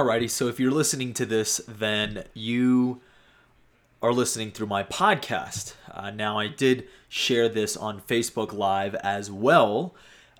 Alrighty, 0.00 0.30
so 0.30 0.48
if 0.48 0.58
you're 0.58 0.70
listening 0.70 1.12
to 1.12 1.26
this, 1.26 1.60
then 1.68 2.24
you 2.32 3.02
are 4.00 4.14
listening 4.14 4.50
through 4.50 4.68
my 4.68 4.82
podcast. 4.82 5.74
Uh, 5.90 6.10
now, 6.10 6.38
I 6.38 6.48
did 6.48 6.88
share 7.10 7.50
this 7.50 7.76
on 7.76 8.00
Facebook 8.00 8.54
Live 8.54 8.94
as 8.94 9.30
well. 9.30 9.94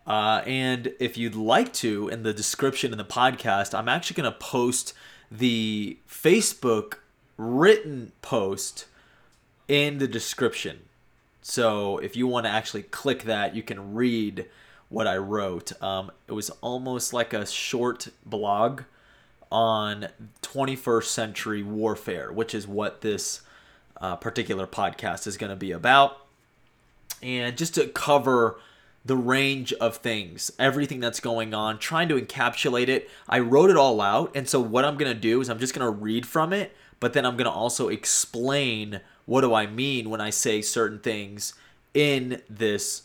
Uh, 0.06 0.40
and 0.46 0.94
if 0.98 1.18
you'd 1.18 1.34
like 1.34 1.74
to, 1.74 2.08
in 2.08 2.22
the 2.22 2.32
description 2.32 2.90
in 2.90 2.96
the 2.96 3.04
podcast, 3.04 3.78
I'm 3.78 3.86
actually 3.86 4.22
going 4.22 4.32
to 4.32 4.38
post 4.38 4.94
the 5.30 5.98
Facebook 6.08 6.94
written 7.36 8.12
post 8.22 8.86
in 9.68 9.98
the 9.98 10.08
description. 10.08 10.88
So 11.42 11.98
if 11.98 12.16
you 12.16 12.26
want 12.26 12.46
to 12.46 12.50
actually 12.50 12.84
click 12.84 13.24
that, 13.24 13.54
you 13.54 13.62
can 13.62 13.92
read 13.92 14.46
what 14.88 15.06
I 15.06 15.18
wrote. 15.18 15.70
Um, 15.82 16.12
it 16.28 16.32
was 16.32 16.48
almost 16.62 17.12
like 17.12 17.34
a 17.34 17.44
short 17.44 18.08
blog 18.24 18.84
on 19.50 20.08
21st 20.42 21.04
century 21.04 21.62
warfare, 21.62 22.32
which 22.32 22.54
is 22.54 22.66
what 22.66 23.00
this 23.00 23.42
uh, 24.00 24.16
particular 24.16 24.66
podcast 24.66 25.26
is 25.26 25.36
going 25.36 25.50
to 25.50 25.56
be 25.56 25.72
about. 25.72 26.26
And 27.22 27.56
just 27.56 27.74
to 27.74 27.88
cover 27.88 28.58
the 29.04 29.16
range 29.16 29.72
of 29.74 29.96
things, 29.96 30.50
everything 30.58 31.00
that's 31.00 31.20
going 31.20 31.54
on, 31.54 31.78
trying 31.78 32.08
to 32.08 32.20
encapsulate 32.20 32.88
it. 32.88 33.08
I 33.28 33.38
wrote 33.38 33.70
it 33.70 33.76
all 33.76 34.00
out. 34.00 34.30
And 34.34 34.48
so, 34.48 34.60
what 34.60 34.84
I'm 34.84 34.96
going 34.96 35.12
to 35.12 35.18
do 35.18 35.40
is 35.40 35.48
I'm 35.48 35.58
just 35.58 35.74
going 35.74 35.86
to 35.86 35.90
read 35.90 36.26
from 36.26 36.52
it, 36.52 36.76
but 36.98 37.12
then 37.12 37.24
I'm 37.24 37.36
going 37.36 37.46
to 37.46 37.50
also 37.50 37.88
explain 37.88 39.00
what 39.24 39.40
do 39.42 39.54
I 39.54 39.66
mean 39.66 40.10
when 40.10 40.20
I 40.20 40.30
say 40.30 40.60
certain 40.60 40.98
things 40.98 41.54
in 41.94 42.42
this 42.48 43.02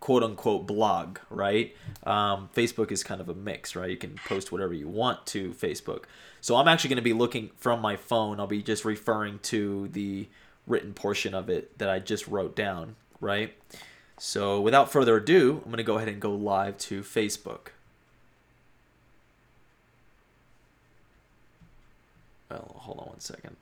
quote 0.00 0.22
unquote 0.22 0.66
blog, 0.66 1.18
right? 1.30 1.74
Um, 2.04 2.48
Facebook 2.54 2.92
is 2.92 3.02
kind 3.02 3.20
of 3.20 3.28
a 3.28 3.34
mix, 3.34 3.74
right? 3.74 3.90
You 3.90 3.96
can 3.96 4.18
post 4.26 4.52
whatever 4.52 4.72
you 4.72 4.88
want 4.88 5.26
to 5.26 5.50
Facebook. 5.50 6.04
So 6.40 6.56
I'm 6.56 6.68
actually 6.68 6.88
going 6.88 6.96
to 6.96 7.02
be 7.02 7.12
looking 7.12 7.50
from 7.56 7.80
my 7.80 7.96
phone. 7.96 8.38
I'll 8.38 8.46
be 8.46 8.62
just 8.62 8.84
referring 8.84 9.40
to 9.44 9.88
the 9.88 10.28
written 10.66 10.94
portion 10.94 11.34
of 11.34 11.48
it 11.48 11.76
that 11.78 11.88
I 11.88 11.98
just 11.98 12.28
wrote 12.28 12.54
down, 12.54 12.96
right? 13.20 13.54
So 14.18 14.60
without 14.60 14.90
further 14.90 15.16
ado, 15.16 15.60
I'm 15.64 15.70
going 15.70 15.78
to 15.78 15.82
go 15.82 15.96
ahead 15.96 16.08
and 16.08 16.20
go 16.20 16.32
live 16.34 16.78
to 16.78 17.02
Facebook. 17.02 17.68
Well, 22.50 22.74
hold 22.78 22.98
on 23.00 23.06
one 23.08 23.20
second. 23.20 23.56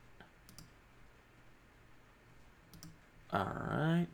All 3.33 3.53
right. 3.69 4.06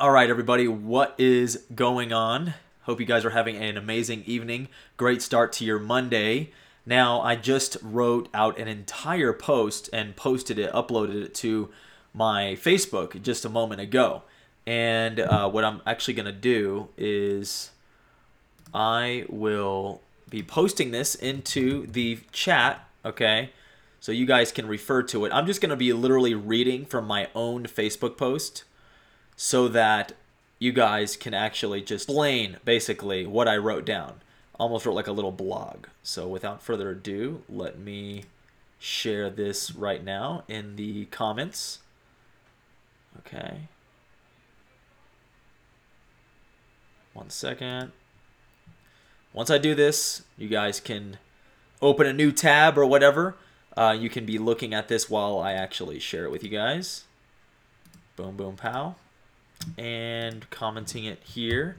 All 0.00 0.12
right, 0.12 0.30
everybody, 0.30 0.66
what 0.66 1.14
is 1.18 1.66
going 1.74 2.10
on? 2.10 2.54
Hope 2.84 3.00
you 3.00 3.04
guys 3.04 3.22
are 3.26 3.36
having 3.36 3.56
an 3.56 3.76
amazing 3.76 4.22
evening. 4.24 4.68
Great 4.96 5.20
start 5.20 5.52
to 5.52 5.64
your 5.66 5.78
Monday. 5.78 6.52
Now, 6.86 7.20
I 7.20 7.36
just 7.36 7.76
wrote 7.82 8.30
out 8.32 8.58
an 8.58 8.66
entire 8.66 9.34
post 9.34 9.90
and 9.92 10.16
posted 10.16 10.58
it, 10.58 10.72
uploaded 10.72 11.22
it 11.22 11.34
to 11.34 11.68
my 12.14 12.56
Facebook 12.58 13.20
just 13.20 13.44
a 13.44 13.50
moment 13.50 13.82
ago. 13.82 14.22
And 14.66 15.20
uh, 15.20 15.50
what 15.50 15.64
I'm 15.64 15.82
actually 15.86 16.14
going 16.14 16.24
to 16.24 16.32
do 16.32 16.88
is 16.96 17.70
I 18.72 19.26
will 19.28 20.00
be 20.30 20.42
posting 20.42 20.92
this 20.92 21.14
into 21.14 21.86
the 21.88 22.20
chat, 22.32 22.88
okay? 23.04 23.50
So 24.00 24.12
you 24.12 24.24
guys 24.24 24.50
can 24.50 24.66
refer 24.66 25.02
to 25.02 25.26
it. 25.26 25.30
I'm 25.30 25.46
just 25.46 25.60
going 25.60 25.68
to 25.68 25.76
be 25.76 25.92
literally 25.92 26.32
reading 26.32 26.86
from 26.86 27.06
my 27.06 27.28
own 27.34 27.64
Facebook 27.64 28.16
post 28.16 28.64
so 29.42 29.68
that 29.68 30.12
you 30.58 30.70
guys 30.70 31.16
can 31.16 31.32
actually 31.32 31.80
just 31.80 32.04
explain 32.04 32.58
basically 32.62 33.24
what 33.24 33.48
I 33.48 33.56
wrote 33.56 33.86
down. 33.86 34.20
Almost 34.58 34.84
wrote 34.84 34.92
like 34.92 35.06
a 35.06 35.12
little 35.12 35.32
blog. 35.32 35.86
So 36.02 36.28
without 36.28 36.62
further 36.62 36.90
ado, 36.90 37.42
let 37.48 37.78
me 37.78 38.24
share 38.78 39.30
this 39.30 39.74
right 39.74 40.04
now 40.04 40.44
in 40.46 40.76
the 40.76 41.06
comments. 41.06 41.78
Okay. 43.20 43.60
One 47.14 47.30
second. 47.30 47.92
Once 49.32 49.50
I 49.50 49.56
do 49.56 49.74
this, 49.74 50.22
you 50.36 50.48
guys 50.48 50.80
can 50.80 51.16
open 51.80 52.06
a 52.06 52.12
new 52.12 52.30
tab 52.30 52.76
or 52.76 52.84
whatever. 52.84 53.36
Uh, 53.74 53.96
you 53.98 54.10
can 54.10 54.26
be 54.26 54.36
looking 54.36 54.74
at 54.74 54.88
this 54.88 55.08
while 55.08 55.38
I 55.38 55.54
actually 55.54 55.98
share 55.98 56.26
it 56.26 56.30
with 56.30 56.44
you 56.44 56.50
guys. 56.50 57.04
Boom, 58.16 58.36
boom, 58.36 58.56
pow 58.56 58.96
and 59.78 60.48
commenting 60.50 61.04
it 61.04 61.22
here. 61.22 61.76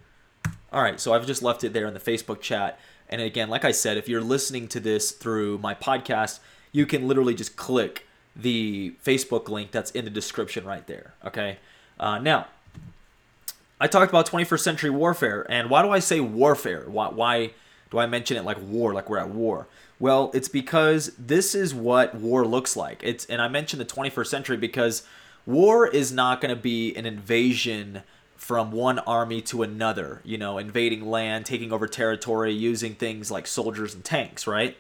All 0.72 0.82
right, 0.82 1.00
so 1.00 1.14
I've 1.14 1.26
just 1.26 1.44
left 1.44 1.64
it 1.64 1.74
there 1.74 1.88
in 1.88 1.94
the 1.94 2.00
Facebook 2.00 2.42
chat. 2.42 2.80
And 3.10 3.22
again, 3.22 3.50
like 3.50 3.66
I 3.66 3.72
said, 3.72 3.98
if 3.98 4.08
you're 4.08 4.22
listening 4.22 4.68
to 4.70 4.80
this 4.80 5.12
through 5.12 5.58
my 5.58 5.74
podcast, 5.74 6.40
you 6.72 6.86
can 6.86 7.08
literally 7.08 7.36
just 7.36 7.56
click 7.56 8.08
the 8.36 8.96
Facebook 9.06 9.50
link 9.50 9.72
that's 9.72 9.92
in 9.92 10.06
the 10.06 10.12
description 10.12 10.66
right 10.66 10.88
there. 10.88 11.14
Okay. 11.26 11.58
Uh, 12.00 12.20
now, 12.20 12.48
I 13.80 13.88
talked 13.88 14.10
about 14.10 14.28
21st 14.28 14.60
century 14.60 14.90
warfare, 14.90 15.46
and 15.50 15.70
why 15.70 15.82
do 15.82 15.90
I 15.90 16.00
say 16.00 16.20
warfare? 16.20 16.86
Why, 16.88 17.10
why 17.10 17.52
do 17.90 17.98
I 17.98 18.06
mention 18.06 18.38
it 18.38 18.46
like 18.46 18.62
war, 18.62 18.94
like 18.94 19.10
we're 19.10 19.18
at 19.18 19.30
war? 19.30 19.68
Well, 20.00 20.32
it's 20.34 20.48
because 20.48 21.12
this 21.18 21.54
is 21.54 21.76
what 21.76 22.16
war 22.16 22.46
looks 22.46 22.76
like. 22.76 23.02
It's 23.04 23.26
and 23.26 23.42
I 23.42 23.48
mentioned 23.48 23.82
the 23.82 23.86
21st 23.86 24.28
century 24.28 24.58
because 24.58 25.04
war 25.46 25.88
is 25.88 26.12
not 26.12 26.42
going 26.42 26.54
to 26.56 26.62
be 26.62 26.96
an 26.96 27.06
invasion 27.06 28.04
from 28.36 28.72
one 28.72 29.00
army 29.00 29.40
to 29.40 29.62
another, 29.62 30.20
you 30.24 30.38
know, 30.38 30.58
invading 30.58 31.10
land, 31.10 31.46
taking 31.46 31.72
over 31.72 31.88
territory, 31.88 32.52
using 32.52 32.96
things 32.96 33.30
like 33.30 33.46
soldiers 33.46 33.94
and 33.94 34.04
tanks, 34.04 34.48
right? 34.48 34.76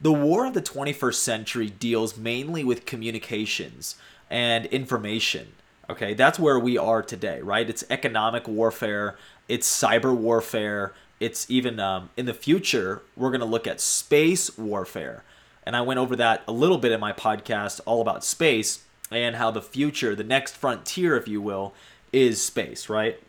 The 0.00 0.12
war 0.12 0.46
of 0.46 0.54
the 0.54 0.62
21st 0.62 1.14
century 1.14 1.70
deals 1.70 2.16
mainly 2.16 2.62
with 2.62 2.86
communications 2.86 3.96
and 4.30 4.66
information. 4.66 5.54
Okay, 5.90 6.12
that's 6.12 6.38
where 6.38 6.58
we 6.58 6.76
are 6.76 7.02
today, 7.02 7.40
right? 7.40 7.68
It's 7.68 7.82
economic 7.88 8.46
warfare, 8.46 9.16
it's 9.48 9.66
cyber 9.66 10.14
warfare, 10.14 10.92
it's 11.18 11.50
even 11.50 11.80
um, 11.80 12.10
in 12.16 12.26
the 12.26 12.34
future, 12.34 13.02
we're 13.16 13.30
going 13.30 13.40
to 13.40 13.46
look 13.46 13.66
at 13.66 13.80
space 13.80 14.56
warfare. 14.58 15.24
And 15.64 15.74
I 15.74 15.80
went 15.80 15.98
over 15.98 16.14
that 16.16 16.42
a 16.46 16.52
little 16.52 16.78
bit 16.78 16.92
in 16.92 17.00
my 17.00 17.12
podcast, 17.12 17.80
all 17.86 18.02
about 18.02 18.22
space 18.22 18.84
and 19.10 19.36
how 19.36 19.50
the 19.50 19.62
future, 19.62 20.14
the 20.14 20.24
next 20.24 20.56
frontier, 20.56 21.16
if 21.16 21.28
you 21.28 21.40
will, 21.40 21.74
is 22.12 22.42
space, 22.42 22.88
right? 22.88 23.20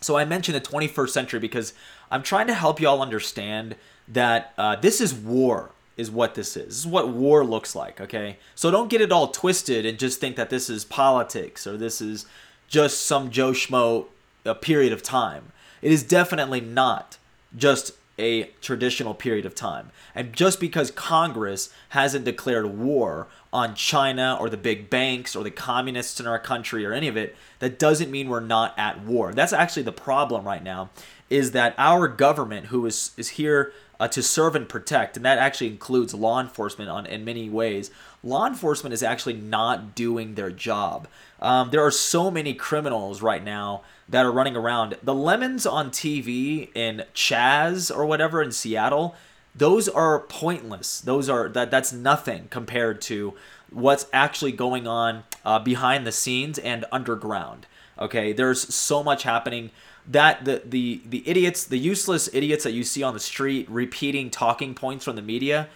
So 0.00 0.16
I 0.16 0.24
mentioned 0.24 0.56
the 0.56 0.60
21st 0.60 1.08
century 1.10 1.40
because 1.40 1.72
I'm 2.10 2.22
trying 2.22 2.46
to 2.48 2.54
help 2.54 2.80
y'all 2.80 3.00
understand 3.00 3.76
that 4.08 4.52
uh, 4.58 4.76
this 4.76 5.00
is 5.00 5.14
war, 5.14 5.70
is 5.96 6.10
what 6.10 6.34
this 6.34 6.56
is. 6.56 6.66
This 6.66 6.78
is 6.78 6.86
what 6.86 7.08
war 7.08 7.44
looks 7.44 7.74
like, 7.74 8.00
okay? 8.00 8.36
So 8.54 8.70
don't 8.70 8.90
get 8.90 9.00
it 9.00 9.12
all 9.12 9.28
twisted 9.28 9.86
and 9.86 9.98
just 9.98 10.20
think 10.20 10.36
that 10.36 10.50
this 10.50 10.68
is 10.68 10.84
politics 10.84 11.66
or 11.66 11.76
this 11.76 12.00
is 12.00 12.26
just 12.68 13.02
some 13.02 13.30
Joe 13.30 13.52
Schmo 13.52 14.06
a 14.44 14.54
period 14.54 14.92
of 14.92 15.02
time. 15.02 15.52
It 15.80 15.92
is 15.92 16.02
definitely 16.02 16.60
not 16.60 17.18
just 17.56 17.92
a 18.18 18.44
traditional 18.60 19.14
period 19.14 19.44
of 19.44 19.54
time. 19.54 19.90
And 20.14 20.32
just 20.32 20.60
because 20.60 20.90
Congress 20.90 21.70
hasn't 21.90 22.24
declared 22.24 22.66
war 22.66 23.26
on 23.52 23.74
China 23.74 24.36
or 24.38 24.48
the 24.48 24.56
big 24.56 24.88
banks 24.88 25.34
or 25.34 25.42
the 25.42 25.50
communists 25.50 26.20
in 26.20 26.26
our 26.26 26.38
country 26.38 26.84
or 26.86 26.92
any 26.92 27.08
of 27.08 27.16
it, 27.16 27.36
that 27.58 27.78
doesn't 27.78 28.10
mean 28.10 28.28
we're 28.28 28.40
not 28.40 28.74
at 28.78 29.00
war. 29.00 29.32
That's 29.32 29.52
actually 29.52 29.82
the 29.82 29.92
problem 29.92 30.44
right 30.44 30.62
now 30.62 30.90
is 31.30 31.52
that 31.52 31.74
our 31.78 32.06
government 32.06 32.66
who 32.66 32.84
is 32.86 33.12
is 33.16 33.30
here 33.30 33.72
uh, 33.98 34.08
to 34.08 34.22
serve 34.22 34.54
and 34.54 34.68
protect, 34.68 35.16
and 35.16 35.24
that 35.24 35.38
actually 35.38 35.68
includes 35.68 36.14
law 36.14 36.40
enforcement 36.40 36.90
on 36.90 37.06
in 37.06 37.24
many 37.24 37.48
ways. 37.48 37.90
Law 38.24 38.46
enforcement 38.46 38.94
is 38.94 39.02
actually 39.02 39.34
not 39.34 39.94
doing 39.94 40.34
their 40.34 40.50
job. 40.50 41.06
Um, 41.40 41.70
there 41.70 41.84
are 41.84 41.90
so 41.90 42.30
many 42.30 42.54
criminals 42.54 43.20
right 43.20 43.44
now 43.44 43.82
that 44.08 44.24
are 44.24 44.32
running 44.32 44.56
around. 44.56 44.96
The 45.02 45.14
lemons 45.14 45.66
on 45.66 45.90
TV 45.90 46.74
in 46.74 47.04
Chaz 47.14 47.94
or 47.94 48.06
whatever 48.06 48.42
in 48.42 48.50
Seattle, 48.50 49.14
those 49.54 49.88
are 49.90 50.20
pointless. 50.20 51.02
Those 51.02 51.28
are 51.28 51.50
that 51.50 51.70
that's 51.70 51.92
nothing 51.92 52.48
compared 52.48 53.02
to 53.02 53.34
what's 53.70 54.06
actually 54.12 54.52
going 54.52 54.86
on 54.86 55.24
uh, 55.44 55.58
behind 55.58 56.06
the 56.06 56.12
scenes 56.12 56.58
and 56.58 56.86
underground. 56.90 57.66
Okay, 57.98 58.32
there's 58.32 58.74
so 58.74 59.02
much 59.02 59.24
happening 59.24 59.70
that 60.08 60.44
the 60.44 60.62
the 60.64 61.02
the 61.06 61.28
idiots, 61.28 61.64
the 61.64 61.78
useless 61.78 62.28
idiots 62.32 62.64
that 62.64 62.72
you 62.72 62.84
see 62.84 63.02
on 63.02 63.14
the 63.14 63.20
street 63.20 63.68
repeating 63.70 64.30
talking 64.30 64.74
points 64.74 65.04
from 65.04 65.16
the 65.16 65.22
media, 65.22 65.68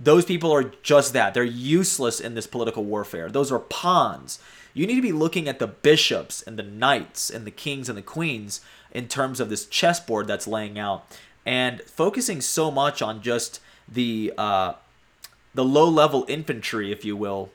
those 0.00 0.24
people 0.24 0.52
are 0.52 0.72
just 0.82 1.12
that. 1.12 1.34
They're 1.34 1.44
useless 1.44 2.20
in 2.20 2.34
this 2.34 2.46
political 2.46 2.84
warfare. 2.84 3.30
Those 3.30 3.52
are 3.52 3.58
pawns. 3.58 4.38
You 4.72 4.86
need 4.86 4.96
to 4.96 5.02
be 5.02 5.12
looking 5.12 5.48
at 5.48 5.60
the 5.60 5.68
bishops 5.68 6.42
and 6.42 6.58
the 6.58 6.64
knights 6.64 7.30
and 7.30 7.46
the 7.46 7.52
kings 7.52 7.88
and 7.88 7.96
the 7.96 8.02
queens 8.02 8.60
in 8.92 9.08
terms 9.08 9.38
of 9.40 9.48
this 9.48 9.66
chessboard 9.66 10.26
that's 10.26 10.46
laying 10.46 10.78
out 10.78 11.06
and 11.46 11.80
focusing 11.82 12.40
so 12.40 12.70
much 12.70 13.02
on 13.02 13.22
just 13.22 13.60
the 13.88 14.32
uh, 14.38 14.74
the 15.54 15.64
low 15.64 15.88
level 15.88 16.24
infantry, 16.28 16.90
if 16.90 17.04
you 17.04 17.16
will, 17.16 17.50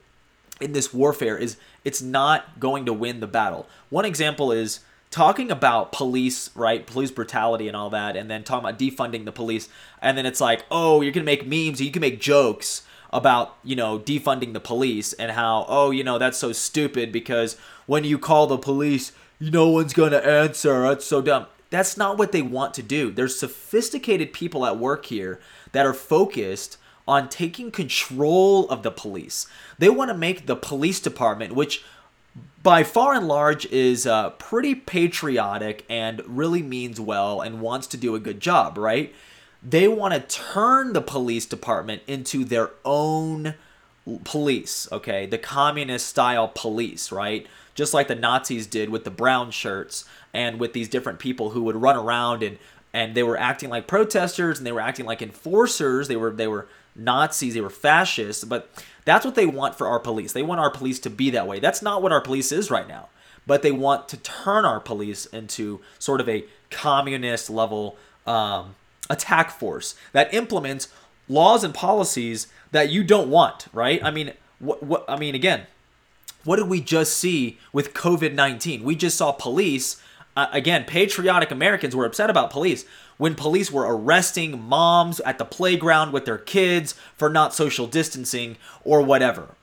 in 0.61 0.73
this 0.73 0.93
warfare 0.93 1.37
is 1.37 1.57
it's 1.83 2.01
not 2.01 2.59
going 2.59 2.85
to 2.85 2.93
win 2.93 3.19
the 3.19 3.27
battle. 3.27 3.67
One 3.89 4.05
example 4.05 4.51
is 4.51 4.81
talking 5.11 5.51
about 5.51 5.91
police, 5.91 6.49
right? 6.55 6.85
Police 6.85 7.11
brutality 7.11 7.67
and 7.67 7.75
all 7.75 7.89
that, 7.89 8.15
and 8.15 8.29
then 8.29 8.43
talking 8.43 8.67
about 8.67 8.79
defunding 8.79 9.25
the 9.25 9.31
police, 9.31 9.69
and 10.01 10.17
then 10.17 10.25
it's 10.25 10.41
like, 10.41 10.65
oh, 10.69 11.01
you're 11.01 11.11
gonna 11.11 11.25
make 11.25 11.47
memes, 11.47 11.81
you 11.81 11.91
can 11.91 12.01
make 12.01 12.19
jokes 12.19 12.83
about 13.11 13.55
you 13.63 13.75
know 13.75 13.97
defunding 13.99 14.53
the 14.53 14.59
police 14.59 15.13
and 15.13 15.31
how 15.31 15.65
oh 15.67 15.91
you 15.91 16.03
know 16.03 16.17
that's 16.17 16.37
so 16.37 16.51
stupid 16.51 17.11
because 17.11 17.57
when 17.85 18.03
you 18.03 18.17
call 18.19 18.47
the 18.47 18.57
police 18.57 19.11
no 19.39 19.67
one's 19.67 19.93
gonna 19.93 20.17
answer 20.17 20.83
that's 20.83 21.05
so 21.05 21.21
dumb 21.21 21.45
that's 21.69 21.97
not 21.97 22.17
what 22.17 22.31
they 22.31 22.41
want 22.41 22.73
to 22.73 22.83
do 22.83 23.11
there's 23.11 23.39
sophisticated 23.39 24.31
people 24.31 24.65
at 24.65 24.77
work 24.77 25.07
here 25.07 25.39
that 25.71 25.85
are 25.85 25.93
focused 25.93 26.77
on 27.07 27.27
taking 27.27 27.71
control 27.71 28.69
of 28.69 28.83
the 28.83 28.91
police 28.91 29.47
they 29.79 29.89
want 29.89 30.09
to 30.09 30.17
make 30.17 30.45
the 30.45 30.55
police 30.55 30.99
department 30.99 31.55
which 31.55 31.83
by 32.61 32.83
far 32.83 33.13
and 33.13 33.27
large 33.27 33.65
is 33.67 34.05
uh, 34.05 34.31
pretty 34.31 34.75
patriotic 34.75 35.85
and 35.89 36.21
really 36.25 36.61
means 36.61 36.99
well 36.99 37.41
and 37.41 37.61
wants 37.61 37.87
to 37.87 37.97
do 37.97 38.15
a 38.15 38.19
good 38.19 38.39
job 38.39 38.77
right 38.77 39.13
they 39.61 39.87
want 39.87 40.13
to 40.13 40.21
turn 40.21 40.93
the 40.93 41.01
police 41.01 41.45
department 41.45 42.01
into 42.07 42.45
their 42.45 42.71
own 42.85 43.55
police, 44.23 44.87
okay? 44.91 45.25
The 45.25 45.37
communist 45.37 46.07
style 46.07 46.51
police, 46.53 47.11
right? 47.11 47.45
Just 47.75 47.93
like 47.93 48.07
the 48.07 48.15
Nazis 48.15 48.67
did 48.67 48.89
with 48.89 49.03
the 49.03 49.11
brown 49.11 49.51
shirts 49.51 50.05
and 50.33 50.59
with 50.59 50.73
these 50.73 50.89
different 50.89 51.19
people 51.19 51.51
who 51.51 51.63
would 51.63 51.75
run 51.75 51.95
around 51.95 52.43
and 52.43 52.57
and 52.91 53.13
they 53.13 53.21
were 53.21 53.37
acting 53.37 53.69
like 53.69 53.85
protesters 53.85 54.57
and 54.57 54.65
they 54.65 54.71
were 54.71 54.79
acting 54.79 55.05
like 55.05 55.21
enforcers. 55.21 56.07
They 56.07 56.15
were 56.15 56.31
they 56.31 56.47
were 56.47 56.67
Nazis, 57.03 57.53
they 57.53 57.61
were 57.61 57.69
fascists, 57.69 58.43
but 58.43 58.69
that's 59.05 59.25
what 59.25 59.35
they 59.35 59.45
want 59.45 59.75
for 59.75 59.87
our 59.87 59.99
police. 59.99 60.33
They 60.33 60.43
want 60.43 60.59
our 60.59 60.69
police 60.69 60.99
to 60.99 61.09
be 61.09 61.29
that 61.31 61.47
way. 61.47 61.59
That's 61.59 61.81
not 61.81 62.01
what 62.01 62.11
our 62.11 62.21
police 62.21 62.51
is 62.51 62.69
right 62.69 62.87
now. 62.87 63.09
But 63.47 63.63
they 63.63 63.71
want 63.71 64.07
to 64.09 64.17
turn 64.17 64.65
our 64.65 64.79
police 64.79 65.25
into 65.27 65.81
sort 65.97 66.21
of 66.21 66.29
a 66.29 66.45
communist 66.69 67.49
level 67.49 67.97
um, 68.27 68.75
attack 69.09 69.49
force 69.49 69.95
that 70.11 70.33
implements 70.33 70.89
laws 71.27 71.63
and 71.63 71.73
policies 71.73 72.47
that 72.71 72.89
you 72.89 73.03
don't 73.03 73.29
want, 73.29 73.67
right? 73.73 74.03
I 74.03 74.11
mean, 74.11 74.33
what, 74.59 74.83
what 74.83 75.05
I 75.07 75.17
mean 75.17 75.35
again, 75.35 75.63
what 76.43 76.57
did 76.57 76.67
we 76.67 76.81
just 76.81 77.17
see 77.17 77.57
with 77.73 77.93
COVID-19? 77.93 78.83
We 78.83 78.95
just 78.95 79.17
saw 79.17 79.31
police 79.31 80.01
uh, 80.35 80.47
again, 80.51 80.85
patriotic 80.85 81.51
Americans 81.51 81.95
were 81.95 82.05
upset 82.05 82.29
about 82.29 82.49
police 82.49 82.85
when 83.17 83.35
police 83.35 83.71
were 83.71 83.85
arresting 83.93 84.61
moms 84.61 85.19
at 85.21 85.37
the 85.37 85.45
playground 85.45 86.13
with 86.13 86.25
their 86.25 86.37
kids 86.37 86.95
for 87.17 87.29
not 87.29 87.53
social 87.53 87.87
distancing 87.87 88.55
or 88.83 89.01
whatever. 89.01 89.55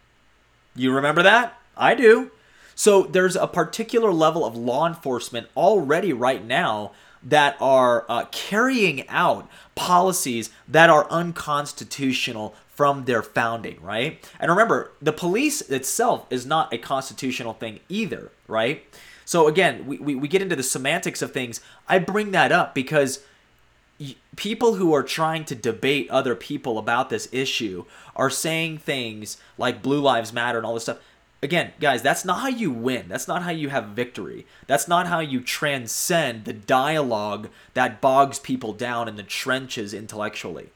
You 0.75 0.93
remember 0.93 1.23
that? 1.23 1.59
I 1.77 1.95
do. 1.95 2.31
So 2.75 3.05
there's 3.05 3.37
a 3.37 3.47
particular 3.47 4.13
level 4.13 4.45
of 4.45 4.55
law 4.55 4.87
enforcement 4.87 5.49
already 5.57 6.13
right 6.13 6.45
now 6.45 6.93
that 7.23 7.57
are 7.59 8.05
uh, 8.09 8.27
carrying 8.31 9.09
out 9.09 9.49
policies 9.75 10.51
that 10.69 10.91
are 10.91 11.11
unconstitutional 11.11 12.55
from 12.69 13.07
their 13.07 13.23
founding, 13.23 13.81
right? 13.81 14.23
And 14.39 14.51
remember, 14.51 14.93
the 15.01 15.13
police 15.13 15.63
itself 15.63 16.27
is 16.29 16.45
not 16.45 16.73
a 16.73 16.79
constitutional 16.79 17.55
thing 17.55 17.81
either, 17.89 18.31
right? 18.47 18.85
So 19.27 19.47
again, 19.47 19.87
we, 19.87 19.99
we, 19.99 20.15
we 20.15 20.29
get 20.29 20.41
into 20.41 20.57
the 20.57 20.63
semantics 20.63 21.21
of 21.21 21.33
things. 21.33 21.61
I 21.87 21.99
bring 21.99 22.31
that 22.31 22.51
up 22.51 22.75
because 22.75 23.21
people 24.37 24.77
who 24.77 24.95
are 24.95 25.03
trying 25.03 25.45
to 25.47 25.55
debate 25.55 26.09
other 26.09 26.35
people 26.35 26.79
about 26.79 27.11
this 27.11 27.29
issue 27.33 27.85
are 28.15 28.31
saying 28.31 28.79
things 28.79 29.37
like 29.59 29.83
blue 29.83 30.01
lives 30.01 30.33
matter 30.33 30.57
and 30.57 30.67
all 30.67 30.75
this 30.75 30.85
stuff 30.85 31.01
again, 31.43 31.73
guys, 31.81 32.03
that's 32.03 32.25
not 32.25 32.41
how 32.41 32.49
you 32.49 32.71
win. 32.71 33.07
That's 33.09 33.29
not 33.29 33.43
how 33.43 33.51
you 33.51 33.69
have 33.69 33.89
victory. 33.89 34.47
That's 34.67 34.89
not 34.89 35.07
how 35.07 35.21
you 35.21 35.41
transcend 35.41 36.45
the 36.45 36.53
dialogue 36.53 37.49
that 37.75 38.01
bogs 38.01 38.39
people 38.39 38.73
down 38.73 39.09
in 39.09 39.17
the 39.17 39.23
trenches 39.23 39.93
intellectually. 39.95 40.71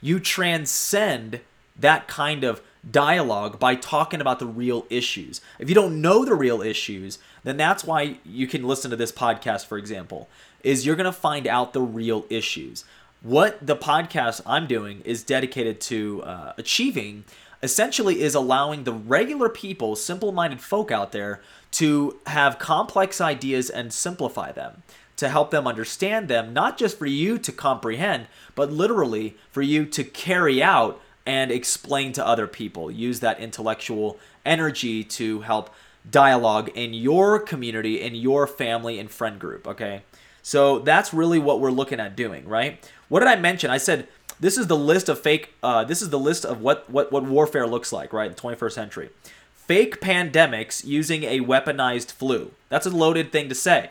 You 0.00 0.20
transcend 0.20 1.40
that 1.78 2.08
kind 2.08 2.44
of 2.44 2.60
dialogue 2.90 3.58
by 3.58 3.74
talking 3.74 4.20
about 4.20 4.38
the 4.38 4.46
real 4.46 4.86
issues. 4.90 5.40
If 5.58 5.68
you 5.68 5.74
don't 5.74 6.00
know 6.00 6.24
the 6.24 6.34
real 6.34 6.62
issues, 6.62 7.18
then 7.44 7.56
that's 7.56 7.84
why 7.84 8.18
you 8.24 8.46
can 8.46 8.64
listen 8.64 8.90
to 8.90 8.96
this 8.96 9.12
podcast, 9.12 9.66
for 9.66 9.78
example, 9.78 10.28
is 10.62 10.86
you're 10.86 10.96
going 10.96 11.04
to 11.04 11.12
find 11.12 11.46
out 11.46 11.72
the 11.72 11.80
real 11.80 12.24
issues. 12.30 12.84
What 13.22 13.66
the 13.66 13.76
podcast 13.76 14.42
I'm 14.46 14.66
doing 14.66 15.02
is 15.04 15.22
dedicated 15.22 15.80
to 15.82 16.22
uh, 16.22 16.52
achieving 16.56 17.24
essentially 17.62 18.20
is 18.20 18.36
allowing 18.36 18.84
the 18.84 18.92
regular 18.92 19.48
people, 19.48 19.96
simple 19.96 20.30
minded 20.30 20.60
folk 20.60 20.92
out 20.92 21.10
there, 21.10 21.40
to 21.72 22.16
have 22.26 22.58
complex 22.58 23.20
ideas 23.20 23.68
and 23.68 23.92
simplify 23.92 24.52
them 24.52 24.82
to 25.18 25.28
help 25.28 25.50
them 25.50 25.66
understand 25.66 26.28
them, 26.28 26.52
not 26.52 26.78
just 26.78 26.96
for 26.96 27.06
you 27.06 27.38
to 27.38 27.50
comprehend, 27.50 28.28
but 28.54 28.72
literally 28.72 29.36
for 29.50 29.62
you 29.62 29.84
to 29.84 30.04
carry 30.04 30.62
out 30.62 31.00
and 31.28 31.50
explain 31.52 32.12
to 32.12 32.26
other 32.26 32.46
people. 32.46 32.90
Use 32.90 33.20
that 33.20 33.38
intellectual 33.38 34.18
energy 34.46 35.04
to 35.04 35.42
help 35.42 35.68
dialogue 36.10 36.70
in 36.74 36.94
your 36.94 37.38
community, 37.38 38.00
in 38.00 38.14
your 38.14 38.46
family 38.46 38.98
and 38.98 39.10
friend 39.10 39.38
group, 39.38 39.68
okay? 39.68 40.00
So 40.42 40.78
that's 40.78 41.12
really 41.12 41.38
what 41.38 41.60
we're 41.60 41.70
looking 41.70 42.00
at 42.00 42.16
doing, 42.16 42.48
right? 42.48 42.90
What 43.10 43.20
did 43.20 43.28
I 43.28 43.36
mention? 43.36 43.70
I 43.70 43.76
said 43.76 44.08
this 44.40 44.56
is 44.56 44.68
the 44.68 44.76
list 44.76 45.10
of 45.10 45.20
fake. 45.20 45.52
Uh, 45.62 45.84
this 45.84 46.00
is 46.00 46.08
the 46.08 46.18
list 46.18 46.46
of 46.46 46.62
what 46.62 46.88
what 46.88 47.12
what 47.12 47.24
warfare 47.24 47.66
looks 47.66 47.92
like, 47.92 48.14
right? 48.14 48.34
The 48.34 48.40
21st 48.40 48.72
century, 48.72 49.10
fake 49.52 50.00
pandemics 50.00 50.82
using 50.86 51.24
a 51.24 51.40
weaponized 51.40 52.10
flu. 52.10 52.52
That's 52.70 52.86
a 52.86 52.90
loaded 52.90 53.32
thing 53.32 53.50
to 53.50 53.54
say. 53.54 53.90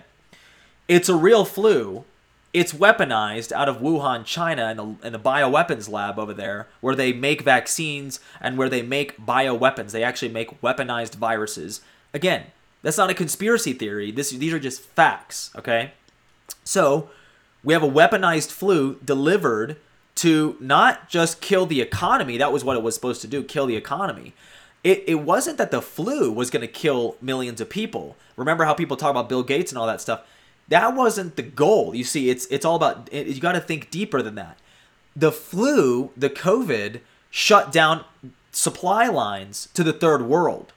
It's 0.87 1.09
a 1.09 1.15
real 1.15 1.45
flu. 1.45 2.03
It's 2.57 2.73
weaponized 2.73 3.51
out 3.51 3.69
of 3.69 3.81
Wuhan, 3.81 4.25
China, 4.25 4.71
in 4.71 4.77
the, 4.77 5.07
in 5.07 5.13
the 5.13 5.19
bioweapons 5.19 5.87
lab 5.87 6.17
over 6.17 6.33
there, 6.33 6.67
where 6.81 6.95
they 6.95 7.13
make 7.13 7.43
vaccines 7.43 8.19
and 8.41 8.57
where 8.57 8.67
they 8.67 8.81
make 8.81 9.15
bioweapons. 9.23 9.91
They 9.91 10.03
actually 10.03 10.31
make 10.31 10.59
weaponized 10.59 11.13
viruses. 11.13 11.81
Again, 12.15 12.45
that's 12.81 12.97
not 12.97 13.11
a 13.11 13.13
conspiracy 13.13 13.73
theory. 13.73 14.09
This, 14.09 14.31
these 14.31 14.53
are 14.53 14.59
just 14.59 14.81
facts, 14.81 15.51
okay? 15.55 15.91
So, 16.63 17.11
we 17.63 17.73
have 17.73 17.83
a 17.83 17.87
weaponized 17.87 18.49
flu 18.49 18.97
delivered 19.05 19.77
to 20.15 20.57
not 20.59 21.09
just 21.09 21.41
kill 21.41 21.67
the 21.67 21.79
economy. 21.79 22.37
That 22.37 22.51
was 22.51 22.63
what 22.63 22.75
it 22.75 22.81
was 22.81 22.95
supposed 22.95 23.21
to 23.21 23.27
do 23.27 23.43
kill 23.43 23.67
the 23.67 23.75
economy. 23.75 24.33
It, 24.83 25.03
it 25.05 25.15
wasn't 25.19 25.59
that 25.59 25.69
the 25.69 25.83
flu 25.83 26.31
was 26.31 26.49
going 26.49 26.61
to 26.61 26.67
kill 26.67 27.17
millions 27.21 27.61
of 27.61 27.69
people. 27.69 28.17
Remember 28.35 28.65
how 28.65 28.73
people 28.73 28.97
talk 28.97 29.11
about 29.11 29.29
Bill 29.29 29.43
Gates 29.43 29.71
and 29.71 29.77
all 29.77 29.85
that 29.85 30.01
stuff? 30.01 30.23
That 30.67 30.95
wasn't 30.95 31.35
the 31.35 31.43
goal. 31.43 31.95
You 31.95 32.03
see, 32.03 32.29
it's 32.29 32.45
it's 32.47 32.65
all 32.65 32.75
about 32.75 33.09
it, 33.11 33.27
you 33.27 33.39
got 33.41 33.53
to 33.53 33.61
think 33.61 33.89
deeper 33.89 34.21
than 34.21 34.35
that. 34.35 34.57
The 35.15 35.31
flu, 35.31 36.11
the 36.15 36.29
COVID, 36.29 37.01
shut 37.29 37.71
down 37.71 38.03
supply 38.51 39.07
lines 39.07 39.69
to 39.73 39.83
the 39.83 39.93
third 39.93 40.23
world. 40.23 40.73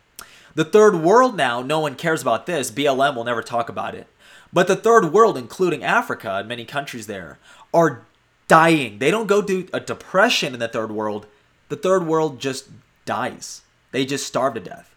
The 0.55 0.65
third 0.65 0.97
world 0.97 1.37
now, 1.37 1.63
no 1.63 1.81
one 1.81 1.95
cares 1.95 2.23
about 2.23 2.47
this. 2.47 2.71
BLM 2.71 3.15
will 3.15 3.25
never 3.25 3.43
talk 3.43 3.69
about 3.69 3.95
it. 3.95 4.07
But 4.53 4.67
the 4.67 4.77
third 4.77 5.13
world, 5.13 5.39
including 5.39 5.85
Africa 5.85 6.37
and 6.37 6.49
many 6.49 6.65
countries 6.65 7.07
there, 7.07 7.39
are 7.73 8.03
dying. 8.49 8.99
They 8.99 9.11
don't 9.11 9.29
go 9.29 9.43
through 9.43 9.69
a 9.73 9.81
depression 9.81 10.55
in 10.55 10.61
the 10.61 10.69
third 10.69 10.91
world. 10.91 11.27
The 11.69 11.77
third 11.77 12.07
world 12.07 12.41
just 12.41 12.69
dies. 13.05 13.63
They 13.93 14.05
just 14.05 14.27
starve 14.27 14.55
to 14.55 14.61
death. 14.61 14.90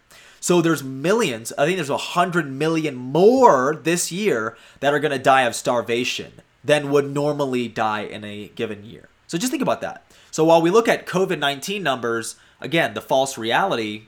So 0.44 0.62
there's 0.62 0.84
millions. 0.84 1.54
I 1.58 1.66
think 1.66 1.78
there's 1.78 1.90
a 1.90 1.96
hundred 1.96 2.52
million 2.52 2.96
more 2.96 3.80
this 3.82 4.12
year 4.12 4.58
that 4.82 4.94
are 4.94 5.00
going 5.00 5.14
to 5.14 5.18
die 5.18 5.44
of 5.44 5.56
starvation 5.56 6.34
than 6.62 6.92
would 6.92 7.10
normally 7.10 7.70
die 7.70 8.02
in 8.02 8.26
a 8.26 8.50
given 8.50 8.84
year. 8.84 9.08
So 9.26 9.38
just 9.38 9.52
think 9.52 9.64
about 9.64 9.80
that. 9.80 10.04
So 10.32 10.44
while 10.44 10.62
we 10.62 10.70
look 10.70 10.90
at 10.90 11.08
COVID 11.08 11.40
19 11.40 11.82
numbers, 11.82 12.36
again, 12.60 12.94
the 12.94 13.00
false 13.00 13.38
reality 13.38 14.08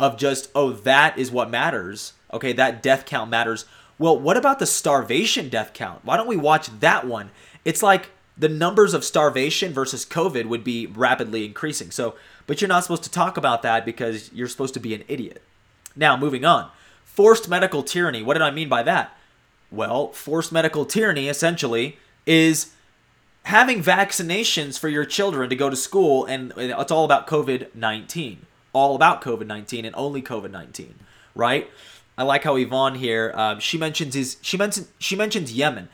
of 0.00 0.16
just, 0.16 0.50
oh, 0.54 0.72
that 0.72 1.18
is 1.18 1.30
what 1.30 1.50
matters. 1.50 2.14
Okay, 2.32 2.54
that 2.54 2.82
death 2.82 3.04
count 3.04 3.28
matters. 3.28 3.66
Well, 3.98 4.18
what 4.18 4.38
about 4.38 4.60
the 4.60 4.66
starvation 4.66 5.50
death 5.50 5.74
count? 5.74 6.02
Why 6.02 6.16
don't 6.16 6.26
we 6.26 6.38
watch 6.38 6.68
that 6.80 7.06
one? 7.06 7.30
It's 7.62 7.82
like 7.82 8.08
the 8.38 8.48
numbers 8.48 8.94
of 8.94 9.04
starvation 9.04 9.74
versus 9.74 10.06
COVID 10.06 10.46
would 10.46 10.64
be 10.64 10.86
rapidly 10.86 11.44
increasing. 11.44 11.90
So, 11.90 12.14
but 12.46 12.62
you're 12.62 12.68
not 12.68 12.84
supposed 12.84 13.04
to 13.04 13.10
talk 13.10 13.36
about 13.36 13.60
that 13.60 13.84
because 13.84 14.32
you're 14.32 14.48
supposed 14.48 14.72
to 14.72 14.80
be 14.80 14.94
an 14.94 15.04
idiot. 15.08 15.42
Now, 15.96 16.16
moving 16.16 16.44
on. 16.44 16.70
Forced 17.04 17.48
medical 17.48 17.82
tyranny. 17.82 18.22
What 18.22 18.34
did 18.34 18.42
I 18.42 18.50
mean 18.50 18.68
by 18.68 18.82
that? 18.82 19.16
Well, 19.70 20.12
forced 20.12 20.52
medical 20.52 20.84
tyranny 20.84 21.28
essentially 21.28 21.98
is 22.26 22.72
having 23.44 23.82
vaccinations 23.82 24.78
for 24.78 24.88
your 24.88 25.04
children 25.04 25.50
to 25.50 25.56
go 25.56 25.70
to 25.70 25.76
school, 25.76 26.24
and 26.24 26.52
it's 26.56 26.92
all 26.92 27.04
about 27.04 27.26
COVID 27.26 27.74
19. 27.74 28.46
All 28.72 28.96
about 28.96 29.22
COVID 29.22 29.46
19 29.46 29.84
and 29.84 29.94
only 29.94 30.22
COVID 30.22 30.50
19, 30.50 30.94
right? 31.34 31.70
I 32.16 32.22
like 32.22 32.44
how 32.44 32.56
Yvonne 32.56 32.94
here, 32.96 33.32
uh, 33.34 33.58
she 33.58 33.78
mentions 33.78 34.14
his, 34.14 34.36
she 34.40 34.56
mentions 34.56 34.88
she 34.98 35.16
mentions 35.16 35.52
Yemen. 35.52 35.88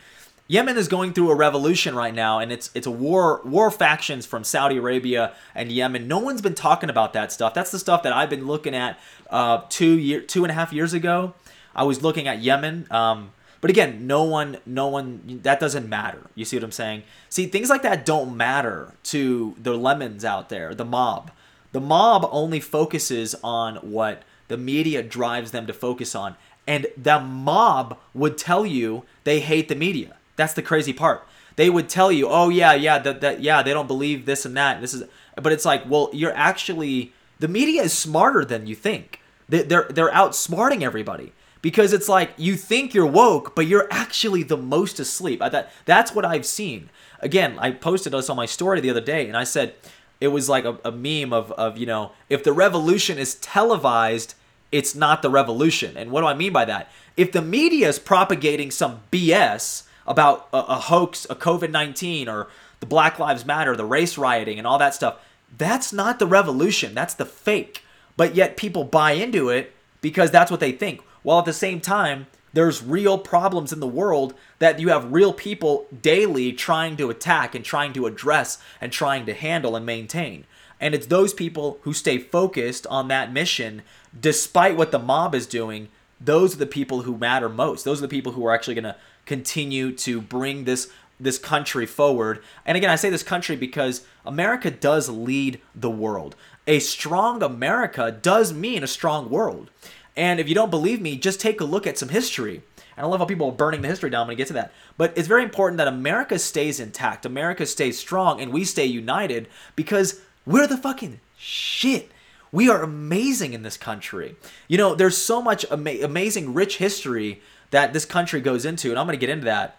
Yemen 0.50 0.76
is 0.76 0.88
going 0.88 1.12
through 1.12 1.30
a 1.30 1.37
revolution 1.37 1.95
right 1.95 2.12
now, 2.12 2.40
and 2.40 2.50
it's 2.50 2.71
it's 2.75 2.87
a 2.87 2.90
war 2.90 3.40
war 3.45 3.71
factions 3.71 4.26
from 4.26 4.42
Saudi 4.42 4.78
Arabia 4.78 5.33
and 5.54 5.71
Yemen. 5.71 6.09
No 6.09 6.19
one's 6.19 6.42
been 6.42 6.57
talking 6.57 6.90
about 6.90 7.12
that 7.12 7.30
stuff. 7.30 7.54
That's 7.54 7.71
the 7.71 7.78
stuff 7.78 8.02
that 8.02 8.12
I've 8.12 8.28
been 8.28 8.49
looking 8.49 8.75
at 8.75 8.99
uh, 9.30 9.62
two 9.69 9.97
year 9.97 10.21
two 10.21 10.42
and 10.42 10.50
a 10.50 10.54
half 10.54 10.73
years 10.73 10.92
ago. 10.92 11.35
I 11.73 11.85
was 11.85 12.02
looking 12.02 12.26
at 12.26 12.40
Yemen. 12.40 12.88
Um, 12.90 13.30
But 13.61 13.71
again, 13.71 14.09
no 14.09 14.25
one, 14.25 14.57
no 14.66 14.88
one, 14.88 15.40
that 15.45 15.61
doesn't 15.61 15.88
matter. 15.88 16.23
You 16.35 16.45
see 16.45 16.57
what 16.57 16.64
I'm 16.64 16.73
saying? 16.73 17.02
See, 17.28 17.47
things 17.47 17.71
like 17.71 17.83
that 17.83 18.04
don't 18.04 18.37
matter 18.37 18.95
to 19.12 19.54
the 19.62 19.75
lemons 19.75 20.25
out 20.25 20.49
there, 20.49 20.75
the 20.75 20.85
mob. 20.85 21.30
The 21.73 21.80
mob 21.80 22.26
only 22.33 22.59
focuses 22.59 23.37
on 23.45 23.76
what 23.76 24.23
the 24.49 24.57
media 24.57 25.02
drives 25.02 25.50
them 25.52 25.66
to 25.66 25.73
focus 25.73 26.14
on. 26.14 26.35
And 26.66 26.87
the 26.97 27.21
mob 27.21 27.99
would 28.14 28.37
tell 28.37 28.64
you 28.66 29.04
they 29.25 29.40
hate 29.40 29.69
the 29.69 29.76
media. 29.76 30.16
That's 30.40 30.54
the 30.54 30.62
crazy 30.62 30.94
part. 30.94 31.26
They 31.56 31.68
would 31.68 31.90
tell 31.90 32.11
you, 32.11 32.26
"Oh 32.28 32.49
yeah, 32.49 32.73
yeah, 32.73 32.99
that, 32.99 33.20
that 33.20 33.42
yeah, 33.42 33.62
they 33.62 33.75
don't 33.75 33.87
believe 33.87 34.25
this 34.25 34.47
and 34.47 34.56
that. 34.56 34.80
This 34.80 34.94
is," 34.94 35.04
but 35.37 35.52
it's 35.52 35.66
like, 35.66 35.88
well, 35.88 36.09
you're 36.14 36.35
actually 36.35 37.12
the 37.40 37.49
media 37.49 37.82
is 37.82 37.92
smarter 37.92 38.44
than 38.44 38.66
you 38.66 38.75
think. 38.75 39.20
They, 39.50 39.62
they're 39.62 39.88
they're 39.90 40.11
outsmarting 40.11 40.82
everybody 40.82 41.32
because 41.61 41.92
it's 41.92 42.09
like 42.09 42.32
you 42.38 42.56
think 42.56 42.94
you're 42.94 43.04
woke, 43.04 43.54
but 43.54 43.66
you're 43.66 43.87
actually 43.90 44.42
the 44.42 44.56
most 44.56 44.99
asleep. 44.99 45.40
That 45.40 45.70
that's 45.85 46.14
what 46.14 46.25
I've 46.25 46.47
seen. 46.47 46.88
Again, 47.20 47.59
I 47.59 47.73
posted 47.73 48.14
this 48.14 48.30
on 48.30 48.37
my 48.37 48.47
story 48.47 48.80
the 48.80 48.88
other 48.88 49.02
day, 49.02 49.28
and 49.28 49.37
I 49.37 49.44
said 49.44 49.75
it 50.23 50.28
was 50.28 50.49
like 50.49 50.64
a, 50.64 50.78
a 50.85 50.90
meme 50.90 51.35
of 51.35 51.52
of 51.52 51.76
you 51.76 51.85
know 51.85 52.12
if 52.30 52.42
the 52.44 52.54
revolution 52.54 53.18
is 53.18 53.35
televised, 53.35 54.35
it's 54.73 54.94
not 54.94 55.20
the 55.20 55.28
revolution. 55.28 55.99
And 55.99 56.11
what 56.11 56.23
do 56.23 56.28
I 56.28 56.35
mean 56.35 56.54
by 56.54 56.64
that? 56.64 56.90
If 57.16 57.32
the 57.32 57.42
media 57.42 57.88
is 57.88 57.99
propagating 57.99 58.70
some 58.70 59.00
BS 59.12 59.82
about 60.11 60.49
a, 60.52 60.59
a 60.59 60.79
hoax, 60.79 61.26
a 61.31 61.35
COVID 61.35 61.71
nineteen, 61.71 62.29
or 62.29 62.49
the 62.81 62.87
Black 62.87 63.19
Lives 63.19 63.47
Matter, 63.47 63.75
the 63.75 63.85
race 63.87 64.19
rioting, 64.19 64.59
and 64.59 64.67
all 64.67 64.79
that 64.79 64.95
stuff, 64.95 65.17
that's 65.57 65.93
not 65.93 66.19
the 66.19 66.26
revolution. 66.26 66.95
That's 66.95 67.14
the 67.14 67.25
fake. 67.25 67.83
But 68.17 68.35
yet 68.35 68.59
people 68.59 68.85
buy 68.85 69.12
into 69.12 69.49
it 69.49 69.73
because 70.02 70.31
that's 70.31 70.50
what 70.50 70.61
they 70.61 70.73
think 70.73 71.00
while 71.23 71.38
at 71.38 71.45
the 71.45 71.52
same 71.52 71.81
time, 71.81 72.26
there's 72.52 72.83
real 72.83 73.19
problems 73.19 73.73
in 73.73 73.81
the 73.81 73.87
world 73.87 74.35
that 74.59 74.81
you 74.81 74.88
have 74.88 75.12
real 75.12 75.33
people 75.33 75.87
daily 76.02 76.52
trying 76.52 76.97
to 76.97 77.11
attack 77.11 77.55
and 77.55 77.64
trying 77.64 77.93
to 77.93 78.07
address 78.07 78.59
and 78.81 78.93
trying 78.93 79.26
to 79.26 79.35
handle 79.35 79.76
and 79.76 79.87
maintain. 79.87 80.45
And 80.81 80.95
it's 80.95 81.07
those 81.07 81.35
people 81.35 81.79
who 81.83 81.93
stay 81.93 82.19
focused 82.19 82.87
on 82.88 83.09
that 83.09 83.33
mission 83.33 83.83
despite 84.19 84.76
what 84.76 84.90
the 84.90 84.99
mob 84.99 85.35
is 85.35 85.47
doing. 85.47 85.88
Those 86.21 86.55
are 86.55 86.59
the 86.59 86.67
people 86.67 87.02
who 87.02 87.17
matter 87.17 87.49
most. 87.49 87.85
Those 87.85 87.99
are 87.99 88.07
the 88.07 88.09
people 88.09 88.33
who 88.33 88.45
are 88.47 88.55
actually 88.55 88.75
going 88.75 88.85
to 88.85 88.97
continue 89.26 89.92
to 89.92 90.20
bring 90.20 90.64
this 90.64 90.90
this 91.20 91.38
country 91.38 91.84
forward. 91.84 92.42
And 92.64 92.76
again, 92.76 92.88
I 92.90 92.96
say 92.96 93.10
this 93.10 93.22
country 93.22 93.54
because 93.54 94.06
America 94.24 94.70
does 94.70 95.08
lead 95.08 95.60
the 95.74 95.90
world. 95.90 96.34
A 96.66 96.78
strong 96.78 97.42
America 97.42 98.10
does 98.10 98.52
mean 98.54 98.82
a 98.82 98.88
strong 98.88 99.28
world. 99.28 99.70
And 100.16 100.40
if 100.40 100.48
you 100.48 100.54
don't 100.54 100.70
believe 100.70 101.00
me, 101.00 101.16
just 101.16 101.40
take 101.40 101.60
a 101.60 101.64
look 101.64 101.86
at 101.86 101.98
some 101.98 102.08
history. 102.08 102.62
And 102.96 103.06
I 103.06 103.08
love 103.08 103.20
how 103.20 103.26
people 103.26 103.48
are 103.48 103.52
burning 103.52 103.82
the 103.82 103.88
history 103.88 104.10
down 104.10 104.26
when 104.26 104.34
we 104.34 104.36
get 104.36 104.48
to 104.48 104.54
that. 104.54 104.72
But 104.96 105.16
it's 105.16 105.28
very 105.28 105.42
important 105.42 105.78
that 105.78 105.88
America 105.88 106.38
stays 106.38 106.80
intact, 106.80 107.24
America 107.24 107.66
stays 107.66 107.98
strong, 107.98 108.40
and 108.40 108.52
we 108.52 108.64
stay 108.64 108.86
united 108.86 109.48
because 109.76 110.20
we're 110.44 110.66
the 110.66 110.76
fucking 110.76 111.20
shit. 111.38 112.10
We 112.52 112.68
are 112.68 112.82
amazing 112.82 113.52
in 113.52 113.62
this 113.62 113.76
country. 113.76 114.36
You 114.68 114.76
know, 114.76 114.94
there's 114.94 115.16
so 115.16 115.40
much 115.40 115.64
ama- 115.70 116.02
amazing, 116.02 116.52
rich 116.52 116.78
history 116.78 117.40
that 117.70 117.92
this 117.92 118.04
country 118.04 118.40
goes 118.40 118.64
into, 118.64 118.90
and 118.90 118.98
I'm 118.98 119.06
going 119.06 119.18
to 119.18 119.20
get 119.20 119.30
into 119.30 119.44
that. 119.44 119.76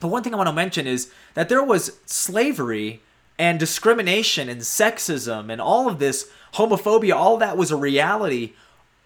But 0.00 0.08
one 0.08 0.22
thing 0.22 0.34
I 0.34 0.36
want 0.36 0.48
to 0.48 0.52
mention 0.52 0.86
is 0.86 1.10
that 1.34 1.48
there 1.48 1.62
was 1.62 1.98
slavery 2.06 3.00
and 3.38 3.58
discrimination 3.58 4.48
and 4.48 4.60
sexism 4.60 5.50
and 5.50 5.60
all 5.60 5.88
of 5.88 5.98
this 5.98 6.30
homophobia, 6.54 7.14
all 7.14 7.36
that 7.38 7.56
was 7.56 7.70
a 7.70 7.76
reality 7.76 8.52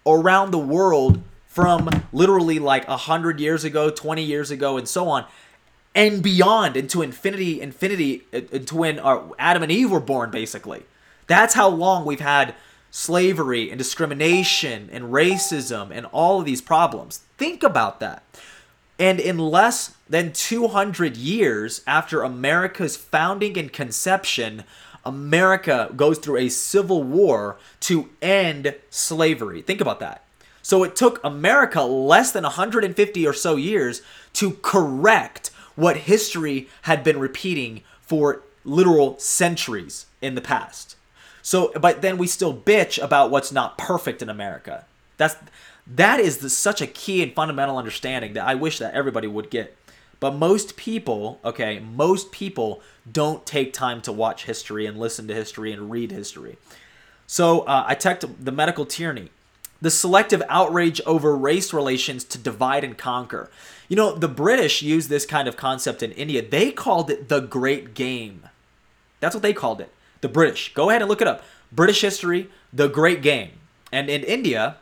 around 0.05 0.51
the 0.51 0.59
world 0.59 1.21
from 1.47 1.89
literally 2.13 2.59
like 2.59 2.87
100 2.87 3.39
years 3.39 3.63
ago, 3.63 3.89
20 3.89 4.23
years 4.23 4.51
ago, 4.51 4.77
and 4.77 4.87
so 4.87 5.09
on, 5.09 5.25
and 5.95 6.21
beyond 6.21 6.77
into 6.77 7.01
infinity, 7.01 7.59
infinity, 7.59 8.23
into 8.31 8.75
when 8.75 8.99
our 8.99 9.23
Adam 9.39 9.63
and 9.63 9.71
Eve 9.71 9.91
were 9.91 9.99
born, 9.99 10.29
basically. 10.29 10.83
That's 11.27 11.53
how 11.53 11.69
long 11.69 12.05
we've 12.05 12.19
had 12.19 12.55
slavery 12.91 13.69
and 13.69 13.77
discrimination 13.77 14.89
and 14.91 15.05
racism 15.05 15.91
and 15.91 16.05
all 16.07 16.39
of 16.39 16.45
these 16.45 16.61
problems. 16.61 17.19
Think 17.37 17.63
about 17.63 17.99
that. 17.99 18.23
And 18.97 19.19
in 19.19 19.37
less 19.37 19.95
than 20.09 20.33
200 20.33 21.15
years 21.15 21.81
after 21.87 22.21
America's 22.21 22.97
founding 22.97 23.57
and 23.57 23.71
conception, 23.71 24.63
America 25.05 25.91
goes 25.95 26.17
through 26.19 26.37
a 26.37 26.49
civil 26.49 27.03
war 27.03 27.57
to 27.81 28.09
end 28.21 28.75
slavery. 28.89 29.61
Think 29.61 29.79
about 29.79 29.99
that. 30.01 30.23
So 30.61 30.83
it 30.83 30.95
took 30.95 31.23
America 31.23 31.81
less 31.81 32.31
than 32.31 32.43
150 32.43 33.25
or 33.25 33.33
so 33.33 33.55
years 33.55 34.01
to 34.33 34.51
correct 34.61 35.51
what 35.75 35.95
history 35.95 36.67
had 36.83 37.03
been 37.03 37.19
repeating 37.19 37.81
for 38.01 38.41
literal 38.65 39.17
centuries 39.17 40.05
in 40.21 40.35
the 40.35 40.41
past. 40.41 40.97
So, 41.41 41.71
but 41.79 42.01
then 42.01 42.17
we 42.17 42.27
still 42.27 42.53
bitch 42.53 43.01
about 43.01 43.31
what's 43.31 43.51
not 43.51 43.77
perfect 43.77 44.21
in 44.21 44.29
America. 44.29 44.85
That's 45.17 45.35
that 45.95 46.19
is 46.19 46.37
the, 46.37 46.49
such 46.49 46.81
a 46.81 46.87
key 46.87 47.23
and 47.23 47.33
fundamental 47.33 47.77
understanding 47.77 48.33
that 48.33 48.47
I 48.47 48.55
wish 48.55 48.77
that 48.79 48.93
everybody 48.93 49.27
would 49.27 49.49
get. 49.49 49.75
But 50.19 50.35
most 50.35 50.75
people, 50.75 51.39
okay, 51.43 51.79
most 51.79 52.31
people 52.31 52.81
don't 53.09 53.45
take 53.45 53.73
time 53.73 54.01
to 54.01 54.11
watch 54.11 54.45
history 54.45 54.85
and 54.85 54.97
listen 54.97 55.27
to 55.27 55.33
history 55.33 55.71
and 55.71 55.89
read 55.89 56.11
history. 56.11 56.57
So 57.25 57.61
uh, 57.61 57.85
I 57.87 57.95
checked 57.95 58.25
the 58.43 58.51
medical 58.51 58.85
tyranny, 58.85 59.29
the 59.81 59.89
selective 59.89 60.43
outrage 60.49 60.99
over 61.05 61.35
race 61.35 61.73
relations 61.73 62.23
to 62.25 62.37
divide 62.37 62.83
and 62.83 62.97
conquer. 62.97 63.49
You 63.87 63.95
know, 63.95 64.13
the 64.13 64.27
British 64.27 64.81
used 64.81 65.09
this 65.09 65.25
kind 65.25 65.47
of 65.47 65.55
concept 65.55 66.03
in 66.03 66.11
India. 66.11 66.47
They 66.47 66.71
called 66.71 67.09
it 67.09 67.29
the 67.29 67.39
Great 67.39 67.93
Game. 67.93 68.43
That's 69.21 69.35
what 69.35 69.41
they 69.41 69.53
called 69.53 69.79
it. 69.79 69.91
The 70.21 70.29
British. 70.29 70.73
Go 70.73 70.89
ahead 70.89 71.01
and 71.01 71.09
look 71.09 71.21
it 71.21 71.27
up. 71.27 71.43
British 71.71 72.01
history, 72.01 72.49
the 72.73 72.87
Great 72.87 73.21
Game. 73.21 73.51
And 73.91 74.09
in 74.09 74.23
India, 74.23 74.77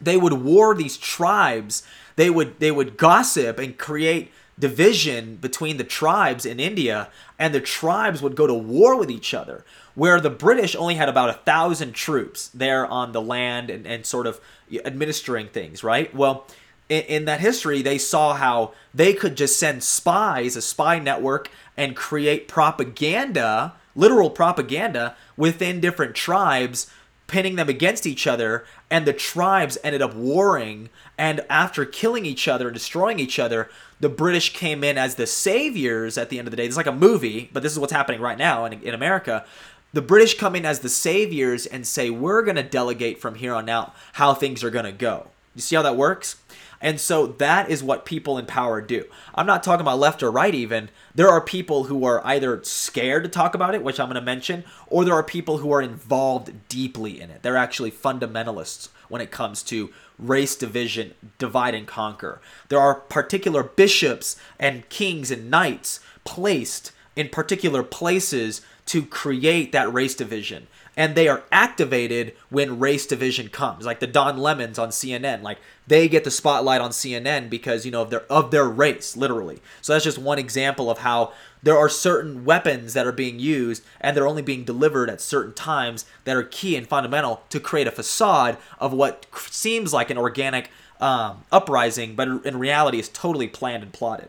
they 0.00 0.16
would 0.16 0.34
war 0.34 0.74
these 0.74 0.96
tribes. 0.96 1.82
They 2.16 2.30
would 2.30 2.58
they 2.60 2.70
would 2.70 2.96
gossip 2.96 3.58
and 3.58 3.76
create 3.76 4.30
division 4.58 5.36
between 5.36 5.76
the 5.76 5.84
tribes 5.84 6.46
in 6.46 6.58
India, 6.58 7.08
and 7.38 7.54
the 7.54 7.60
tribes 7.60 8.22
would 8.22 8.34
go 8.34 8.46
to 8.46 8.54
war 8.54 8.98
with 8.98 9.10
each 9.10 9.34
other. 9.34 9.64
Where 9.94 10.20
the 10.20 10.30
British 10.30 10.74
only 10.76 10.94
had 10.94 11.08
about 11.08 11.30
a 11.30 11.34
thousand 11.34 11.94
troops 11.94 12.48
there 12.48 12.86
on 12.86 13.12
the 13.12 13.20
land 13.20 13.70
and, 13.70 13.86
and 13.86 14.04
sort 14.04 14.26
of 14.26 14.40
administering 14.84 15.48
things, 15.48 15.82
right? 15.82 16.14
Well, 16.14 16.46
in, 16.88 17.02
in 17.02 17.24
that 17.26 17.40
history, 17.40 17.82
they 17.82 17.98
saw 17.98 18.34
how 18.34 18.72
they 18.94 19.14
could 19.14 19.36
just 19.36 19.58
send 19.58 19.82
spies, 19.82 20.56
a 20.56 20.62
spy 20.62 20.98
network, 20.98 21.50
and 21.76 21.96
create 21.96 22.48
propaganda, 22.48 23.74
literal 23.96 24.30
propaganda, 24.30 25.16
within 25.36 25.80
different 25.80 26.14
tribes 26.14 26.88
pinning 27.26 27.56
them 27.56 27.68
against 27.68 28.06
each 28.06 28.26
other, 28.26 28.64
and 28.90 29.06
the 29.06 29.12
tribes 29.12 29.78
ended 29.82 30.02
up 30.02 30.14
warring. 30.14 30.88
And 31.18 31.44
after 31.50 31.84
killing 31.84 32.26
each 32.26 32.46
other 32.48 32.68
and 32.68 32.74
destroying 32.74 33.18
each 33.18 33.38
other, 33.38 33.68
the 34.00 34.08
British 34.08 34.52
came 34.52 34.84
in 34.84 34.98
as 34.98 35.14
the 35.14 35.26
saviors 35.26 36.18
at 36.18 36.28
the 36.28 36.38
end 36.38 36.46
of 36.46 36.50
the 36.50 36.56
day. 36.56 36.66
It's 36.66 36.76
like 36.76 36.86
a 36.86 36.92
movie, 36.92 37.50
but 37.52 37.62
this 37.62 37.72
is 37.72 37.78
what's 37.78 37.92
happening 37.92 38.20
right 38.20 38.38
now 38.38 38.64
in, 38.64 38.74
in 38.82 38.94
America. 38.94 39.44
The 39.92 40.02
British 40.02 40.36
come 40.36 40.54
in 40.54 40.66
as 40.66 40.80
the 40.80 40.88
saviors 40.88 41.64
and 41.66 41.86
say, 41.86 42.10
We're 42.10 42.42
going 42.42 42.56
to 42.56 42.62
delegate 42.62 43.20
from 43.20 43.36
here 43.36 43.54
on 43.54 43.68
out 43.68 43.94
how 44.14 44.34
things 44.34 44.62
are 44.62 44.70
going 44.70 44.84
to 44.84 44.92
go. 44.92 45.28
You 45.54 45.62
see 45.62 45.76
how 45.76 45.82
that 45.82 45.96
works? 45.96 46.36
And 46.80 47.00
so 47.00 47.26
that 47.26 47.70
is 47.70 47.82
what 47.82 48.04
people 48.04 48.38
in 48.38 48.46
power 48.46 48.80
do. 48.80 49.04
I'm 49.34 49.46
not 49.46 49.62
talking 49.62 49.80
about 49.80 49.98
left 49.98 50.22
or 50.22 50.30
right, 50.30 50.54
even. 50.54 50.90
There 51.14 51.28
are 51.28 51.40
people 51.40 51.84
who 51.84 52.04
are 52.04 52.24
either 52.26 52.62
scared 52.62 53.24
to 53.24 53.30
talk 53.30 53.54
about 53.54 53.74
it, 53.74 53.82
which 53.82 53.98
I'm 53.98 54.08
going 54.08 54.16
to 54.16 54.20
mention, 54.20 54.64
or 54.86 55.04
there 55.04 55.14
are 55.14 55.22
people 55.22 55.58
who 55.58 55.72
are 55.72 55.82
involved 55.82 56.68
deeply 56.68 57.20
in 57.20 57.30
it. 57.30 57.42
They're 57.42 57.56
actually 57.56 57.90
fundamentalists 57.90 58.88
when 59.08 59.22
it 59.22 59.30
comes 59.30 59.62
to 59.64 59.90
race 60.18 60.56
division, 60.56 61.14
divide 61.38 61.74
and 61.74 61.86
conquer. 61.86 62.40
There 62.68 62.80
are 62.80 62.94
particular 62.94 63.62
bishops 63.62 64.36
and 64.58 64.88
kings 64.88 65.30
and 65.30 65.50
knights 65.50 66.00
placed 66.24 66.92
in 67.14 67.28
particular 67.28 67.82
places 67.82 68.60
to 68.86 69.04
create 69.04 69.72
that 69.72 69.92
race 69.92 70.14
division. 70.14 70.66
And 70.96 71.14
they 71.14 71.28
are 71.28 71.42
activated 71.52 72.34
when 72.48 72.78
race 72.78 73.04
division 73.04 73.50
comes, 73.50 73.84
like 73.84 74.00
the 74.00 74.06
Don 74.06 74.38
Lemons 74.38 74.78
on 74.78 74.88
CNN. 74.88 75.42
Like 75.42 75.58
they 75.86 76.08
get 76.08 76.24
the 76.24 76.30
spotlight 76.30 76.80
on 76.80 76.90
CNN 76.90 77.50
because 77.50 77.84
you 77.84 77.92
know 77.92 78.02
of 78.02 78.10
their 78.10 78.22
of 78.32 78.50
their 78.50 78.64
race, 78.64 79.16
literally. 79.16 79.60
So 79.82 79.92
that's 79.92 80.04
just 80.04 80.18
one 80.18 80.38
example 80.38 80.90
of 80.90 80.98
how 80.98 81.32
there 81.62 81.76
are 81.76 81.88
certain 81.88 82.44
weapons 82.44 82.94
that 82.94 83.06
are 83.06 83.12
being 83.12 83.38
used 83.38 83.82
and 84.00 84.16
they're 84.16 84.26
only 84.26 84.40
being 84.40 84.64
delivered 84.64 85.10
at 85.10 85.20
certain 85.20 85.52
times 85.52 86.06
that 86.24 86.36
are 86.36 86.44
key 86.44 86.76
and 86.76 86.86
fundamental 86.86 87.42
to 87.50 87.60
create 87.60 87.86
a 87.86 87.90
facade 87.90 88.56
of 88.78 88.92
what 88.92 89.26
seems 89.34 89.92
like 89.92 90.08
an 90.08 90.16
organic 90.16 90.70
um, 91.00 91.44
uprising, 91.52 92.14
but 92.14 92.28
in 92.44 92.58
reality 92.58 92.98
is 92.98 93.08
totally 93.08 93.48
planned 93.48 93.82
and 93.82 93.92
plotted. 93.92 94.28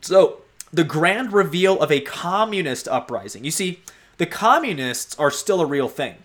So, 0.00 0.42
the 0.72 0.84
grand 0.84 1.32
reveal 1.32 1.80
of 1.80 1.90
a 1.90 2.00
communist 2.00 2.86
uprising. 2.86 3.44
You 3.44 3.50
see, 3.50 3.80
the 4.20 4.26
communists 4.26 5.18
are 5.18 5.30
still 5.30 5.62
a 5.62 5.66
real 5.66 5.88
thing. 5.88 6.16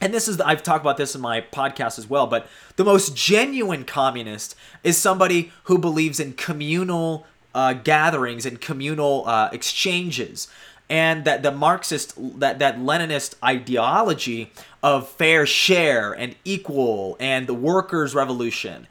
and 0.00 0.14
this 0.14 0.28
is 0.28 0.40
I've 0.40 0.62
talked 0.62 0.82
about 0.82 0.96
this 0.96 1.14
in 1.14 1.20
my 1.20 1.40
podcast 1.40 1.98
as 1.98 2.08
well, 2.08 2.26
but 2.26 2.48
the 2.76 2.84
most 2.84 3.14
genuine 3.14 3.84
communist 3.84 4.54
is 4.82 4.96
somebody 4.96 5.52
who 5.64 5.76
believes 5.76 6.20
in 6.20 6.32
communal 6.32 7.26
uh, 7.54 7.74
gatherings 7.74 8.46
and 8.46 8.60
communal 8.60 9.24
uh, 9.26 9.50
exchanges, 9.52 10.48
and 10.88 11.24
that 11.24 11.42
the 11.42 11.50
Marxist 11.50 12.14
that 12.40 12.58
that 12.60 12.78
Leninist 12.78 13.34
ideology 13.44 14.50
of 14.82 15.06
fair 15.08 15.44
share 15.44 16.12
and 16.12 16.34
equal 16.44 17.16
and 17.20 17.46
the 17.46 17.54
workers' 17.54 18.14
revolution, 18.14 18.86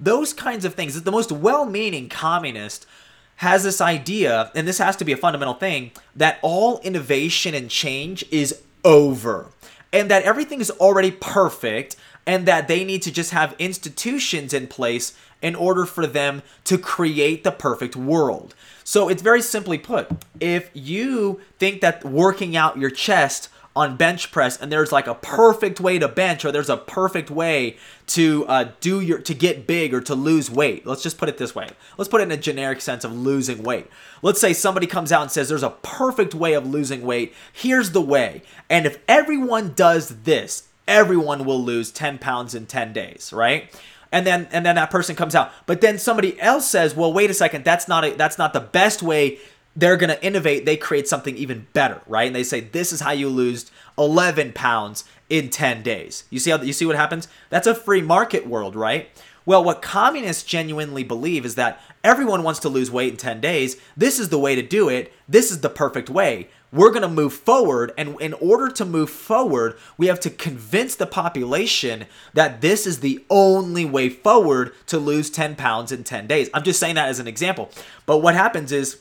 those 0.00 0.32
kinds 0.32 0.64
of 0.64 0.74
things. 0.74 1.02
The 1.02 1.12
most 1.12 1.30
well-meaning 1.32 2.08
communist 2.08 2.86
has 3.36 3.64
this 3.64 3.80
idea, 3.80 4.50
and 4.54 4.66
this 4.68 4.78
has 4.78 4.96
to 4.96 5.04
be 5.04 5.12
a 5.12 5.16
fundamental 5.16 5.54
thing, 5.54 5.92
that 6.14 6.38
all 6.42 6.78
innovation 6.80 7.54
and 7.54 7.68
change 7.68 8.24
is 8.30 8.62
over 8.84 9.48
and 9.92 10.10
that 10.10 10.22
everything 10.22 10.60
is 10.60 10.70
already 10.70 11.10
perfect 11.10 11.96
and 12.26 12.46
that 12.46 12.68
they 12.68 12.84
need 12.84 13.02
to 13.02 13.12
just 13.12 13.32
have 13.32 13.54
institutions 13.58 14.54
in 14.54 14.66
place 14.66 15.16
in 15.42 15.54
order 15.54 15.84
for 15.84 16.06
them 16.06 16.42
to 16.64 16.78
create 16.78 17.42
the 17.44 17.50
perfect 17.50 17.96
world. 17.96 18.54
So 18.84 19.08
it's 19.08 19.22
very 19.22 19.42
simply 19.42 19.78
put 19.78 20.08
if 20.40 20.70
you 20.72 21.40
think 21.58 21.80
that 21.80 22.04
working 22.04 22.56
out 22.56 22.78
your 22.78 22.90
chest 22.90 23.48
on 23.74 23.96
bench 23.96 24.30
press 24.30 24.58
and 24.58 24.70
there's 24.70 24.92
like 24.92 25.06
a 25.06 25.14
perfect 25.14 25.80
way 25.80 25.98
to 25.98 26.06
bench 26.06 26.44
or 26.44 26.52
there's 26.52 26.68
a 26.68 26.76
perfect 26.76 27.30
way 27.30 27.76
to 28.06 28.44
uh, 28.46 28.70
do 28.80 29.00
your 29.00 29.18
to 29.18 29.34
get 29.34 29.66
big 29.66 29.94
or 29.94 30.00
to 30.00 30.14
lose 30.14 30.50
weight. 30.50 30.86
Let's 30.86 31.02
just 31.02 31.16
put 31.16 31.28
it 31.28 31.38
this 31.38 31.54
way. 31.54 31.70
Let's 31.96 32.08
put 32.08 32.20
it 32.20 32.24
in 32.24 32.32
a 32.32 32.36
generic 32.36 32.80
sense 32.82 33.04
of 33.04 33.12
losing 33.12 33.62
weight. 33.62 33.88
Let's 34.20 34.40
say 34.40 34.52
somebody 34.52 34.86
comes 34.86 35.10
out 35.10 35.22
and 35.22 35.30
says 35.30 35.48
there's 35.48 35.62
a 35.62 35.70
perfect 35.70 36.34
way 36.34 36.52
of 36.52 36.66
losing 36.66 37.02
weight. 37.02 37.32
Here's 37.52 37.92
the 37.92 38.02
way. 38.02 38.42
And 38.68 38.84
if 38.84 38.98
everyone 39.08 39.72
does 39.74 40.22
this 40.22 40.68
everyone 40.88 41.44
will 41.44 41.62
lose 41.62 41.92
10 41.92 42.18
pounds 42.18 42.54
in 42.54 42.66
10 42.66 42.92
days 42.92 43.32
right? 43.32 43.72
And 44.10 44.26
then 44.26 44.48
and 44.52 44.66
then 44.66 44.74
that 44.74 44.90
person 44.90 45.16
comes 45.16 45.34
out. 45.34 45.50
But 45.64 45.80
then 45.80 45.98
somebody 45.98 46.38
else 46.38 46.68
says 46.68 46.94
well 46.94 47.12
wait 47.12 47.30
a 47.30 47.34
second. 47.34 47.64
That's 47.64 47.88
not 47.88 48.04
a, 48.04 48.10
that's 48.10 48.36
not 48.36 48.52
the 48.52 48.60
best 48.60 49.02
way 49.02 49.38
they're 49.74 49.96
going 49.96 50.10
to 50.10 50.24
innovate. 50.24 50.66
They 50.66 50.76
create 50.76 51.08
something 51.08 51.36
even 51.36 51.66
better, 51.72 52.02
right? 52.06 52.26
And 52.26 52.36
they 52.36 52.44
say, 52.44 52.60
this 52.60 52.92
is 52.92 53.00
how 53.00 53.12
you 53.12 53.28
lose 53.28 53.70
11 53.98 54.52
pounds 54.52 55.04
in 55.28 55.48
10 55.48 55.82
days. 55.82 56.24
You 56.30 56.38
see 56.38 56.50
how 56.50 56.60
you 56.60 56.72
see 56.72 56.86
what 56.86 56.96
happens? 56.96 57.28
That's 57.50 57.66
a 57.66 57.74
free 57.74 58.02
market 58.02 58.46
world, 58.46 58.76
right? 58.76 59.08
Well, 59.44 59.64
what 59.64 59.82
communists 59.82 60.44
genuinely 60.44 61.02
believe 61.02 61.44
is 61.44 61.56
that 61.56 61.80
everyone 62.04 62.42
wants 62.42 62.60
to 62.60 62.68
lose 62.68 62.90
weight 62.90 63.10
in 63.10 63.16
10 63.16 63.40
days. 63.40 63.76
This 63.96 64.20
is 64.20 64.28
the 64.28 64.38
way 64.38 64.54
to 64.54 64.62
do 64.62 64.88
it. 64.88 65.12
This 65.28 65.50
is 65.50 65.62
the 65.62 65.68
perfect 65.68 66.08
way. 66.08 66.48
We're 66.72 66.90
going 66.90 67.02
to 67.02 67.08
move 67.08 67.32
forward. 67.34 67.92
And 67.98 68.20
in 68.20 68.34
order 68.34 68.68
to 68.68 68.84
move 68.84 69.10
forward, 69.10 69.76
we 69.98 70.06
have 70.06 70.20
to 70.20 70.30
convince 70.30 70.94
the 70.94 71.06
population 71.06 72.06
that 72.34 72.60
this 72.60 72.86
is 72.86 73.00
the 73.00 73.24
only 73.28 73.84
way 73.84 74.08
forward 74.08 74.72
to 74.86 74.98
lose 74.98 75.28
10 75.28 75.56
pounds 75.56 75.90
in 75.90 76.04
10 76.04 76.28
days. 76.28 76.48
I'm 76.54 76.62
just 76.62 76.78
saying 76.78 76.94
that 76.94 77.08
as 77.08 77.18
an 77.18 77.26
example. 77.26 77.68
But 78.06 78.18
what 78.18 78.34
happens 78.34 78.70
is 78.70 79.00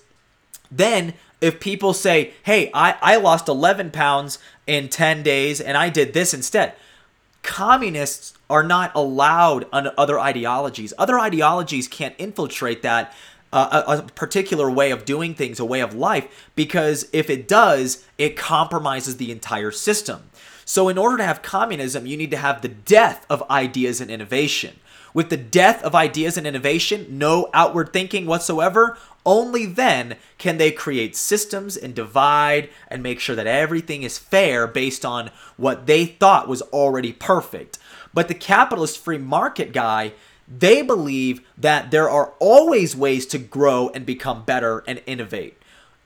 then 0.71 1.13
if 1.41 1.59
people 1.59 1.93
say, 1.93 2.33
hey, 2.43 2.69
I, 2.73 2.97
I 3.01 3.15
lost 3.17 3.47
11 3.47 3.91
pounds 3.91 4.39
in 4.67 4.87
10 4.87 5.23
days 5.23 5.59
and 5.59 5.75
I 5.75 5.89
did 5.89 6.13
this 6.13 6.33
instead, 6.33 6.73
communists 7.43 8.33
are 8.49 8.63
not 8.63 8.91
allowed 8.93 9.65
on 9.73 9.89
other 9.97 10.19
ideologies. 10.19 10.93
Other 10.97 11.19
ideologies 11.19 11.87
can't 11.87 12.15
infiltrate 12.17 12.83
that. 12.83 13.13
Uh, 13.53 13.83
a, 13.85 13.97
a, 13.97 14.01
particular 14.03 14.71
way 14.71 14.91
of 14.91 15.03
doing 15.03 15.35
things, 15.35 15.59
a 15.59 15.65
way 15.65 15.81
of 15.81 15.93
life, 15.93 16.49
because 16.55 17.09
if 17.11 17.29
it 17.29 17.49
does, 17.49 18.05
it 18.17 18.37
compromises 18.37 19.17
the 19.17 19.29
entire 19.29 19.71
system. 19.71 20.29
So, 20.63 20.87
in 20.87 20.97
order 20.97 21.17
to 21.17 21.25
have 21.25 21.41
communism, 21.41 22.05
you 22.05 22.15
need 22.15 22.31
to 22.31 22.37
have 22.37 22.61
the 22.61 22.69
death 22.69 23.25
of 23.29 23.43
ideas 23.49 23.99
and 23.99 24.09
innovation. 24.09 24.79
With 25.13 25.29
the 25.29 25.37
death 25.37 25.83
of 25.83 25.93
ideas 25.93 26.37
and 26.37 26.47
innovation, 26.47 27.05
no 27.09 27.49
outward 27.53 27.91
thinking 27.91 28.25
whatsoever, 28.25 28.97
only 29.25 29.65
then 29.65 30.15
can 30.37 30.57
they 30.57 30.71
create 30.71 31.15
systems 31.15 31.77
and 31.77 31.93
divide 31.93 32.69
and 32.87 33.03
make 33.03 33.19
sure 33.19 33.35
that 33.35 33.47
everything 33.47 34.03
is 34.03 34.17
fair 34.17 34.67
based 34.67 35.05
on 35.05 35.29
what 35.57 35.85
they 35.85 36.05
thought 36.05 36.47
was 36.47 36.61
already 36.63 37.13
perfect. 37.13 37.77
But 38.13 38.27
the 38.27 38.33
capitalist 38.33 38.97
free 38.99 39.17
market 39.17 39.73
guy, 39.73 40.13
they 40.47 40.81
believe 40.81 41.41
that 41.57 41.91
there 41.91 42.09
are 42.09 42.33
always 42.39 42.95
ways 42.95 43.25
to 43.27 43.37
grow 43.37 43.89
and 43.93 44.05
become 44.05 44.43
better 44.43 44.83
and 44.87 45.01
innovate. 45.05 45.57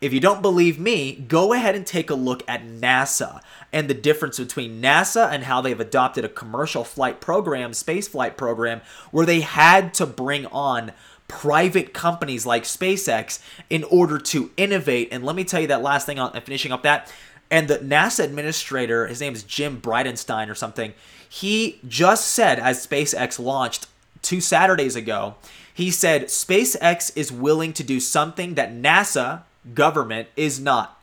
If 0.01 0.13
you 0.13 0.19
don't 0.19 0.41
believe 0.41 0.79
me, 0.79 1.25
go 1.27 1.53
ahead 1.53 1.73
and 1.73 1.85
take 1.85 2.09
a 2.09 2.15
look 2.15 2.43
at 2.47 2.67
NASA 2.67 3.41
and 3.71 3.89
the 3.89 3.93
difference 3.93 4.37
between 4.37 4.81
NASA 4.81 5.29
and 5.31 5.43
how 5.43 5.61
they've 5.61 5.79
adopted 5.79 6.25
a 6.25 6.29
commercial 6.29 6.83
flight 6.83 7.21
program, 7.21 7.73
space 7.73 8.07
flight 8.07 8.37
program, 8.37 8.81
where 9.11 9.25
they 9.25 9.41
had 9.41 9.93
to 9.95 10.05
bring 10.05 10.45
on 10.47 10.91
private 11.27 11.93
companies 11.93 12.45
like 12.45 12.63
SpaceX 12.63 13.39
in 13.69 13.83
order 13.85 14.19
to 14.19 14.51
innovate. 14.57 15.09
And 15.11 15.23
let 15.23 15.35
me 15.35 15.43
tell 15.43 15.61
you 15.61 15.67
that 15.67 15.81
last 15.81 16.05
thing 16.05 16.19
on 16.19 16.39
finishing 16.41 16.71
up 16.71 16.83
that. 16.83 17.11
And 17.49 17.67
the 17.67 17.77
NASA 17.77 18.23
administrator, 18.23 19.07
his 19.07 19.21
name 19.21 19.33
is 19.33 19.43
Jim 19.43 19.81
Bridenstine 19.81 20.49
or 20.49 20.55
something, 20.55 20.93
he 21.27 21.79
just 21.87 22.27
said 22.27 22.59
as 22.59 22.85
SpaceX 22.85 23.39
launched 23.39 23.87
two 24.21 24.41
Saturdays 24.41 24.95
ago, 24.95 25.35
he 25.73 25.91
said 25.91 26.25
SpaceX 26.25 27.11
is 27.15 27.31
willing 27.31 27.73
to 27.73 27.83
do 27.83 27.99
something 27.99 28.55
that 28.55 28.71
NASA 28.71 29.43
government 29.73 30.27
is 30.35 30.59
not. 30.59 31.01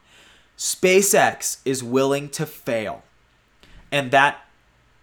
SpaceX 0.57 1.59
is 1.65 1.83
willing 1.83 2.29
to 2.31 2.47
fail. 2.47 3.03
And 3.91 4.11
that 4.11 4.45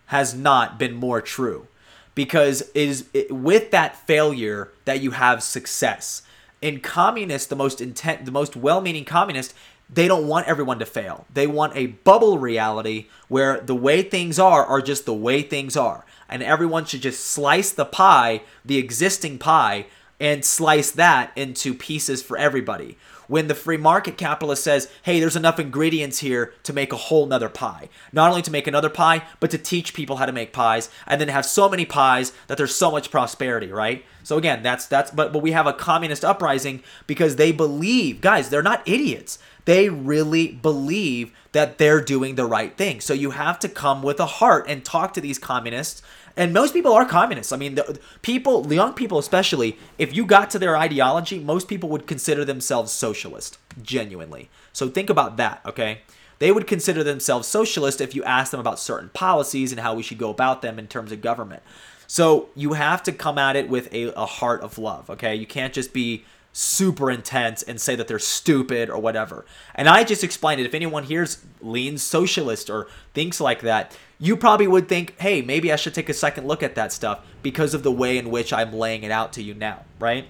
has 0.07 0.33
not 0.33 0.79
been 0.79 0.93
more 0.93 1.21
true 1.21 1.67
because 2.15 2.61
it 2.61 2.69
is 2.75 3.05
it, 3.13 3.31
with 3.31 3.71
that 3.71 3.95
failure 4.07 4.69
that 4.85 5.01
you 5.01 5.11
have 5.11 5.43
success. 5.43 6.23
In 6.61 6.79
communists, 6.79 7.47
the 7.47 7.55
most 7.55 7.79
intent, 7.79 8.25
the 8.25 8.31
most 8.31 8.55
well-meaning 8.55 9.05
communist, 9.05 9.53
they 9.89 10.07
don't 10.07 10.27
want 10.27 10.47
everyone 10.47 10.79
to 10.79 10.85
fail. 10.85 11.25
They 11.33 11.47
want 11.47 11.75
a 11.75 11.87
bubble 11.87 12.37
reality 12.37 13.07
where 13.27 13.59
the 13.61 13.75
way 13.75 14.01
things 14.01 14.39
are 14.39 14.65
are 14.65 14.81
just 14.81 15.05
the 15.05 15.13
way 15.13 15.41
things 15.41 15.77
are, 15.77 16.05
and 16.27 16.43
everyone 16.43 16.85
should 16.85 17.01
just 17.01 17.23
slice 17.23 17.71
the 17.71 17.85
pie, 17.85 18.41
the 18.65 18.77
existing 18.77 19.37
pie, 19.37 19.85
and 20.19 20.43
slice 20.43 20.91
that 20.91 21.31
into 21.35 21.73
pieces 21.73 22.21
for 22.21 22.37
everybody 22.37 22.97
when 23.29 23.47
the 23.47 23.55
free 23.55 23.77
market 23.77 24.17
capitalist 24.17 24.63
says, 24.63 24.91
hey, 25.03 25.19
there's 25.19 25.35
enough 25.35 25.59
ingredients 25.59 26.19
here 26.19 26.51
to 26.63 26.73
make 26.73 26.91
a 26.91 26.97
whole 26.97 27.27
nother 27.27 27.47
pie. 27.47 27.87
Not 28.11 28.29
only 28.29 28.41
to 28.41 28.51
make 28.51 28.67
another 28.67 28.89
pie, 28.89 29.23
but 29.39 29.51
to 29.51 29.57
teach 29.57 29.93
people 29.93 30.17
how 30.17 30.25
to 30.25 30.33
make 30.33 30.51
pies 30.51 30.89
and 31.07 31.21
then 31.21 31.27
have 31.29 31.45
so 31.45 31.69
many 31.69 31.85
pies 31.85 32.33
that 32.47 32.57
there's 32.57 32.75
so 32.75 32.91
much 32.91 33.11
prosperity, 33.11 33.71
right? 33.71 34.03
So 34.23 34.37
again, 34.37 34.63
that's 34.63 34.87
that's 34.87 35.11
but 35.11 35.31
but 35.31 35.41
we 35.41 35.51
have 35.51 35.67
a 35.67 35.73
communist 35.73 36.25
uprising 36.25 36.83
because 37.07 37.35
they 37.35 37.51
believe, 37.51 38.19
guys, 38.19 38.49
they're 38.49 38.61
not 38.61 38.87
idiots. 38.87 39.39
They 39.65 39.89
really 39.89 40.47
believe 40.53 41.31
that 41.51 41.77
they're 41.77 42.01
doing 42.01 42.35
the 42.35 42.45
right 42.45 42.75
thing. 42.75 43.01
So 43.01 43.13
you 43.13 43.31
have 43.31 43.59
to 43.59 43.69
come 43.69 44.01
with 44.01 44.19
a 44.19 44.25
heart 44.25 44.65
and 44.67 44.83
talk 44.83 45.13
to 45.13 45.21
these 45.21 45.37
communists 45.37 46.01
and 46.35 46.53
most 46.53 46.73
people 46.73 46.93
are 46.93 47.05
communists. 47.05 47.51
I 47.51 47.57
mean, 47.57 47.75
the 47.75 47.99
people, 48.21 48.71
young 48.71 48.93
people 48.93 49.17
especially, 49.17 49.77
if 49.97 50.15
you 50.15 50.25
got 50.25 50.49
to 50.51 50.59
their 50.59 50.77
ideology, 50.77 51.39
most 51.39 51.67
people 51.67 51.89
would 51.89 52.07
consider 52.07 52.45
themselves 52.45 52.91
socialist, 52.91 53.57
genuinely. 53.81 54.49
So 54.73 54.89
think 54.89 55.09
about 55.09 55.37
that, 55.37 55.61
okay? 55.65 56.01
They 56.39 56.51
would 56.51 56.67
consider 56.67 57.03
themselves 57.03 57.47
socialist 57.47 57.99
if 57.99 58.15
you 58.15 58.23
ask 58.23 58.51
them 58.51 58.59
about 58.59 58.79
certain 58.79 59.09
policies 59.09 59.71
and 59.71 59.81
how 59.81 59.93
we 59.93 60.03
should 60.03 60.17
go 60.17 60.29
about 60.29 60.61
them 60.61 60.79
in 60.79 60.87
terms 60.87 61.11
of 61.11 61.21
government. 61.21 61.63
So 62.07 62.49
you 62.55 62.73
have 62.73 63.03
to 63.03 63.11
come 63.11 63.37
at 63.37 63.55
it 63.55 63.69
with 63.69 63.93
a, 63.93 64.13
a 64.19 64.25
heart 64.25 64.61
of 64.61 64.77
love, 64.77 65.09
okay? 65.09 65.35
You 65.35 65.45
can't 65.45 65.73
just 65.73 65.93
be 65.93 66.25
super 66.51 67.11
intense 67.11 67.61
and 67.63 67.79
say 67.79 67.95
that 67.95 68.07
they're 68.07 68.19
stupid 68.19 68.89
or 68.89 68.99
whatever. 68.99 69.45
And 69.75 69.87
I 69.87 70.03
just 70.03 70.23
explained 70.23 70.59
it. 70.59 70.65
If 70.65 70.73
anyone 70.73 71.03
hears 71.03 71.43
leans 71.61 72.01
socialist 72.01 72.69
or 72.69 72.87
thinks 73.13 73.39
like 73.39 73.61
that, 73.61 73.95
you 74.19 74.35
probably 74.35 74.67
would 74.67 74.89
think, 74.89 75.17
hey, 75.19 75.41
maybe 75.41 75.71
I 75.71 75.75
should 75.75 75.93
take 75.93 76.09
a 76.09 76.13
second 76.13 76.47
look 76.47 76.63
at 76.63 76.75
that 76.75 76.91
stuff 76.91 77.25
because 77.41 77.73
of 77.73 77.83
the 77.83 77.91
way 77.91 78.17
in 78.17 78.29
which 78.29 78.51
I'm 78.51 78.73
laying 78.73 79.03
it 79.03 79.11
out 79.11 79.33
to 79.33 79.43
you 79.43 79.53
now, 79.53 79.85
right? 79.99 80.25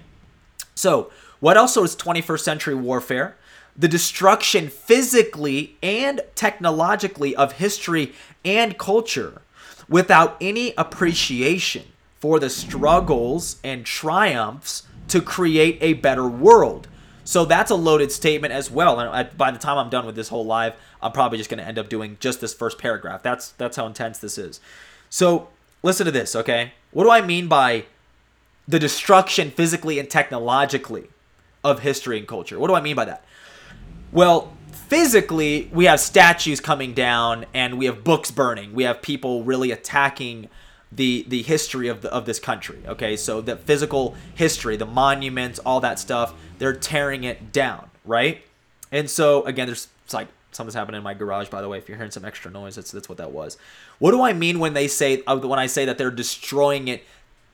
So, 0.74 1.10
what 1.40 1.56
also 1.56 1.82
is 1.84 1.96
21st 1.96 2.40
century 2.40 2.74
warfare? 2.74 3.36
The 3.76 3.88
destruction 3.88 4.68
physically 4.68 5.76
and 5.82 6.20
technologically 6.34 7.34
of 7.34 7.52
history 7.52 8.14
and 8.44 8.78
culture 8.78 9.42
without 9.88 10.36
any 10.40 10.74
appreciation 10.76 11.84
for 12.18 12.38
the 12.38 12.50
struggles 12.50 13.58
and 13.64 13.86
triumphs 13.86 14.82
to 15.10 15.20
create 15.20 15.78
a 15.80 15.94
better 15.94 16.26
world. 16.26 16.88
So 17.24 17.44
that's 17.44 17.70
a 17.70 17.76
loaded 17.76 18.10
statement 18.10 18.52
as 18.52 18.70
well. 18.70 18.98
And 18.98 19.36
by 19.36 19.50
the 19.50 19.58
time 19.58 19.78
I'm 19.78 19.90
done 19.90 20.06
with 20.06 20.16
this 20.16 20.28
whole 20.28 20.44
live, 20.44 20.74
I'm 21.02 21.12
probably 21.12 21.38
just 21.38 21.50
going 21.50 21.58
to 21.58 21.66
end 21.66 21.78
up 21.78 21.88
doing 21.88 22.16
just 22.20 22.40
this 22.40 22.54
first 22.54 22.78
paragraph. 22.78 23.22
That's 23.22 23.50
that's 23.52 23.76
how 23.76 23.86
intense 23.86 24.18
this 24.18 24.38
is. 24.38 24.60
So 25.10 25.48
listen 25.82 26.06
to 26.06 26.12
this, 26.12 26.34
okay? 26.34 26.72
What 26.90 27.04
do 27.04 27.10
I 27.10 27.20
mean 27.20 27.46
by 27.46 27.84
the 28.66 28.78
destruction 28.78 29.50
physically 29.50 29.98
and 29.98 30.08
technologically 30.08 31.08
of 31.62 31.80
history 31.80 32.18
and 32.18 32.26
culture? 32.26 32.58
What 32.58 32.68
do 32.68 32.74
I 32.74 32.80
mean 32.80 32.96
by 32.96 33.04
that? 33.04 33.24
Well, 34.12 34.52
physically 34.72 35.70
we 35.72 35.84
have 35.84 36.00
statues 36.00 36.60
coming 36.60 36.94
down 36.94 37.46
and 37.54 37.78
we 37.78 37.86
have 37.86 38.02
books 38.02 38.30
burning. 38.30 38.74
We 38.74 38.84
have 38.84 39.02
people 39.02 39.44
really 39.44 39.70
attacking 39.70 40.48
the 40.92 41.24
the 41.28 41.42
history 41.42 41.88
of 41.88 42.02
the 42.02 42.12
of 42.12 42.26
this 42.26 42.38
country. 42.38 42.78
Okay, 42.86 43.16
so 43.16 43.40
the 43.40 43.56
physical 43.56 44.14
history, 44.34 44.76
the 44.76 44.86
monuments, 44.86 45.58
all 45.60 45.80
that 45.80 45.98
stuff, 45.98 46.34
they're 46.58 46.74
tearing 46.74 47.24
it 47.24 47.52
down, 47.52 47.90
right? 48.04 48.42
And 48.90 49.08
so 49.08 49.44
again, 49.44 49.66
there's 49.66 49.88
like 50.12 50.28
something's 50.52 50.74
happening 50.74 50.98
in 50.98 51.04
my 51.04 51.14
garage. 51.14 51.48
By 51.48 51.62
the 51.62 51.68
way, 51.68 51.78
if 51.78 51.88
you're 51.88 51.96
hearing 51.96 52.10
some 52.10 52.24
extra 52.24 52.50
noise, 52.50 52.74
that's 52.76 52.90
that's 52.90 53.08
what 53.08 53.18
that 53.18 53.32
was. 53.32 53.56
What 53.98 54.10
do 54.10 54.22
I 54.22 54.32
mean 54.32 54.58
when 54.58 54.74
they 54.74 54.88
say 54.88 55.22
uh, 55.26 55.36
when 55.38 55.58
I 55.58 55.66
say 55.66 55.84
that 55.84 55.98
they're 55.98 56.10
destroying 56.10 56.88
it 56.88 57.04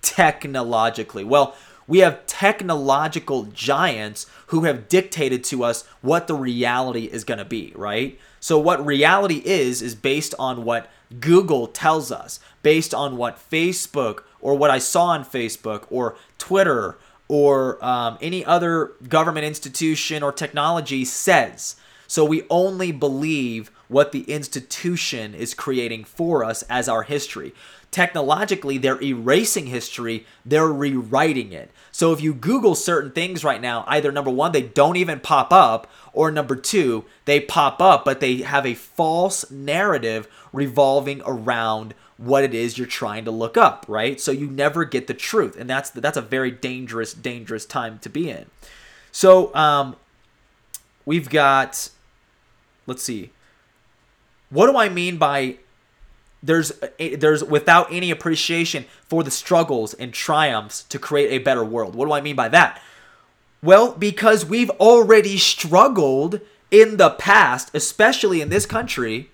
technologically? 0.02 1.24
Well, 1.24 1.54
we 1.86 2.00
have 2.00 2.26
technological 2.26 3.44
giants 3.44 4.26
who 4.48 4.64
have 4.64 4.88
dictated 4.88 5.44
to 5.44 5.62
us 5.62 5.86
what 6.00 6.26
the 6.26 6.34
reality 6.34 7.04
is 7.04 7.24
going 7.24 7.38
to 7.38 7.44
be, 7.44 7.72
right? 7.76 8.18
So 8.40 8.58
what 8.58 8.84
reality 8.84 9.42
is 9.44 9.82
is 9.82 9.94
based 9.94 10.34
on 10.38 10.64
what 10.64 10.90
Google 11.20 11.68
tells 11.68 12.10
us, 12.10 12.40
based 12.66 12.92
on 12.92 13.16
what 13.16 13.38
Facebook 13.38 14.24
or 14.40 14.56
what 14.56 14.72
I 14.72 14.80
saw 14.80 15.04
on 15.04 15.24
Facebook 15.24 15.84
or 15.88 16.16
Twitter 16.36 16.98
or 17.28 17.78
um, 17.84 18.18
any 18.20 18.44
other 18.44 18.90
government 19.08 19.46
institution 19.46 20.20
or 20.20 20.32
technology 20.32 21.04
says. 21.04 21.76
So 22.08 22.24
we 22.24 22.42
only 22.50 22.90
believe 22.90 23.70
what 23.86 24.10
the 24.10 24.22
institution 24.22 25.32
is 25.32 25.54
creating 25.54 26.06
for 26.06 26.42
us 26.42 26.62
as 26.62 26.88
our 26.88 27.04
history. 27.04 27.54
Technologically, 27.92 28.78
they're 28.78 29.00
erasing 29.00 29.66
history, 29.66 30.26
they're 30.44 30.66
rewriting 30.66 31.52
it. 31.52 31.70
So 31.92 32.12
if 32.12 32.20
you 32.20 32.34
Google 32.34 32.74
certain 32.74 33.12
things 33.12 33.44
right 33.44 33.60
now, 33.60 33.84
either 33.86 34.10
number 34.10 34.30
one, 34.30 34.50
they 34.50 34.62
don't 34.62 34.96
even 34.96 35.20
pop 35.20 35.52
up, 35.52 35.88
or 36.12 36.32
number 36.32 36.56
two, 36.56 37.04
they 37.26 37.38
pop 37.38 37.80
up, 37.80 38.04
but 38.04 38.18
they 38.18 38.38
have 38.38 38.66
a 38.66 38.74
false 38.74 39.48
narrative 39.52 40.26
revolving 40.52 41.22
around 41.24 41.94
what 42.18 42.44
it 42.44 42.54
is 42.54 42.78
you're 42.78 42.86
trying 42.86 43.24
to 43.24 43.30
look 43.30 43.56
up, 43.56 43.84
right? 43.88 44.20
So 44.20 44.32
you 44.32 44.46
never 44.46 44.84
get 44.84 45.06
the 45.06 45.14
truth, 45.14 45.56
and 45.58 45.68
that's 45.68 45.90
that's 45.90 46.16
a 46.16 46.22
very 46.22 46.50
dangerous, 46.50 47.12
dangerous 47.12 47.66
time 47.66 47.98
to 48.00 48.08
be 48.08 48.30
in. 48.30 48.46
So 49.12 49.54
um, 49.54 49.96
we've 51.04 51.28
got, 51.28 51.90
let's 52.86 53.02
see, 53.02 53.30
what 54.50 54.66
do 54.70 54.76
I 54.76 54.88
mean 54.88 55.16
by 55.16 55.58
there's 56.42 56.72
there's 56.98 57.42
without 57.44 57.92
any 57.92 58.10
appreciation 58.10 58.84
for 59.08 59.22
the 59.22 59.30
struggles 59.30 59.94
and 59.94 60.12
triumphs 60.12 60.84
to 60.84 60.98
create 60.98 61.30
a 61.30 61.42
better 61.42 61.64
world. 61.64 61.94
What 61.94 62.06
do 62.06 62.12
I 62.12 62.20
mean 62.20 62.36
by 62.36 62.48
that? 62.48 62.80
Well, 63.62 63.92
because 63.92 64.46
we've 64.46 64.70
already 64.70 65.38
struggled 65.38 66.40
in 66.70 66.98
the 66.98 67.10
past, 67.10 67.70
especially 67.74 68.40
in 68.40 68.48
this 68.48 68.66
country, 68.66 69.30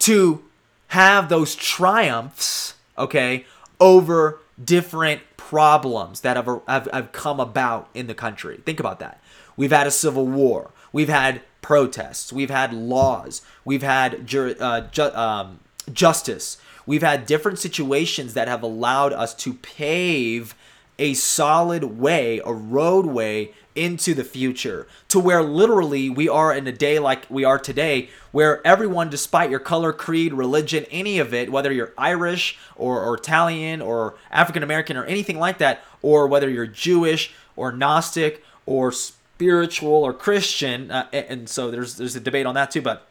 to 0.00 0.44
have 0.92 1.30
those 1.30 1.54
triumphs, 1.54 2.74
okay, 2.98 3.46
over 3.80 4.40
different 4.62 5.22
problems 5.38 6.20
that 6.20 6.36
have, 6.36 6.60
have, 6.68 6.86
have 6.92 7.12
come 7.12 7.40
about 7.40 7.88
in 7.94 8.08
the 8.08 8.14
country. 8.14 8.60
Think 8.66 8.78
about 8.78 8.98
that. 8.98 9.18
We've 9.56 9.72
had 9.72 9.86
a 9.86 9.90
civil 9.90 10.26
war. 10.26 10.70
We've 10.92 11.08
had 11.08 11.40
protests. 11.62 12.30
We've 12.30 12.50
had 12.50 12.74
laws. 12.74 13.40
We've 13.64 13.82
had 13.82 14.34
uh, 14.34 14.82
ju- 14.82 15.14
um, 15.14 15.60
justice. 15.90 16.58
We've 16.84 17.02
had 17.02 17.24
different 17.24 17.58
situations 17.58 18.34
that 18.34 18.46
have 18.46 18.62
allowed 18.62 19.14
us 19.14 19.32
to 19.36 19.54
pave 19.54 20.54
a 20.98 21.14
solid 21.14 21.84
way, 21.98 22.42
a 22.44 22.52
roadway 22.52 23.54
into 23.74 24.14
the 24.14 24.24
future 24.24 24.86
to 25.08 25.18
where 25.18 25.42
literally 25.42 26.10
we 26.10 26.28
are 26.28 26.54
in 26.54 26.66
a 26.66 26.72
day 26.72 26.98
like 26.98 27.26
we 27.30 27.44
are 27.44 27.58
today 27.58 28.08
where 28.30 28.66
everyone 28.66 29.08
despite 29.08 29.50
your 29.50 29.60
color 29.60 29.92
creed 29.92 30.32
religion 30.32 30.84
any 30.90 31.18
of 31.18 31.32
it 31.32 31.50
whether 31.50 31.72
you're 31.72 31.92
irish 31.96 32.58
or, 32.76 33.00
or 33.00 33.14
italian 33.14 33.80
or 33.80 34.14
african 34.30 34.62
american 34.62 34.96
or 34.96 35.04
anything 35.04 35.38
like 35.38 35.58
that 35.58 35.82
or 36.02 36.26
whether 36.26 36.50
you're 36.50 36.66
jewish 36.66 37.32
or 37.56 37.72
gnostic 37.72 38.44
or 38.66 38.92
spiritual 38.92 40.04
or 40.04 40.12
christian 40.12 40.90
uh, 40.90 41.06
and 41.12 41.48
so 41.48 41.70
there's 41.70 41.96
there's 41.96 42.16
a 42.16 42.20
debate 42.20 42.46
on 42.46 42.54
that 42.54 42.70
too 42.70 42.82
but 42.82 43.08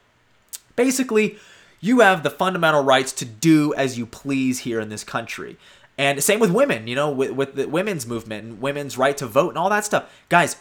basically 0.75 1.37
you 1.83 2.01
have 2.01 2.21
the 2.21 2.29
fundamental 2.29 2.83
rights 2.83 3.11
to 3.13 3.25
do 3.25 3.73
as 3.73 3.97
you 3.97 4.05
please 4.05 4.59
here 4.59 4.79
in 4.79 4.89
this 4.89 5.03
country. 5.03 5.57
And 5.97 6.23
same 6.23 6.39
with 6.39 6.51
women, 6.51 6.87
you 6.87 6.95
know, 6.95 7.11
with, 7.11 7.31
with 7.31 7.55
the 7.55 7.67
women's 7.67 8.07
movement 8.07 8.45
and 8.45 8.61
women's 8.61 8.97
right 8.97 9.15
to 9.17 9.27
vote 9.27 9.49
and 9.49 9.57
all 9.57 9.69
that 9.69 9.85
stuff. 9.85 10.11
Guys, 10.29 10.55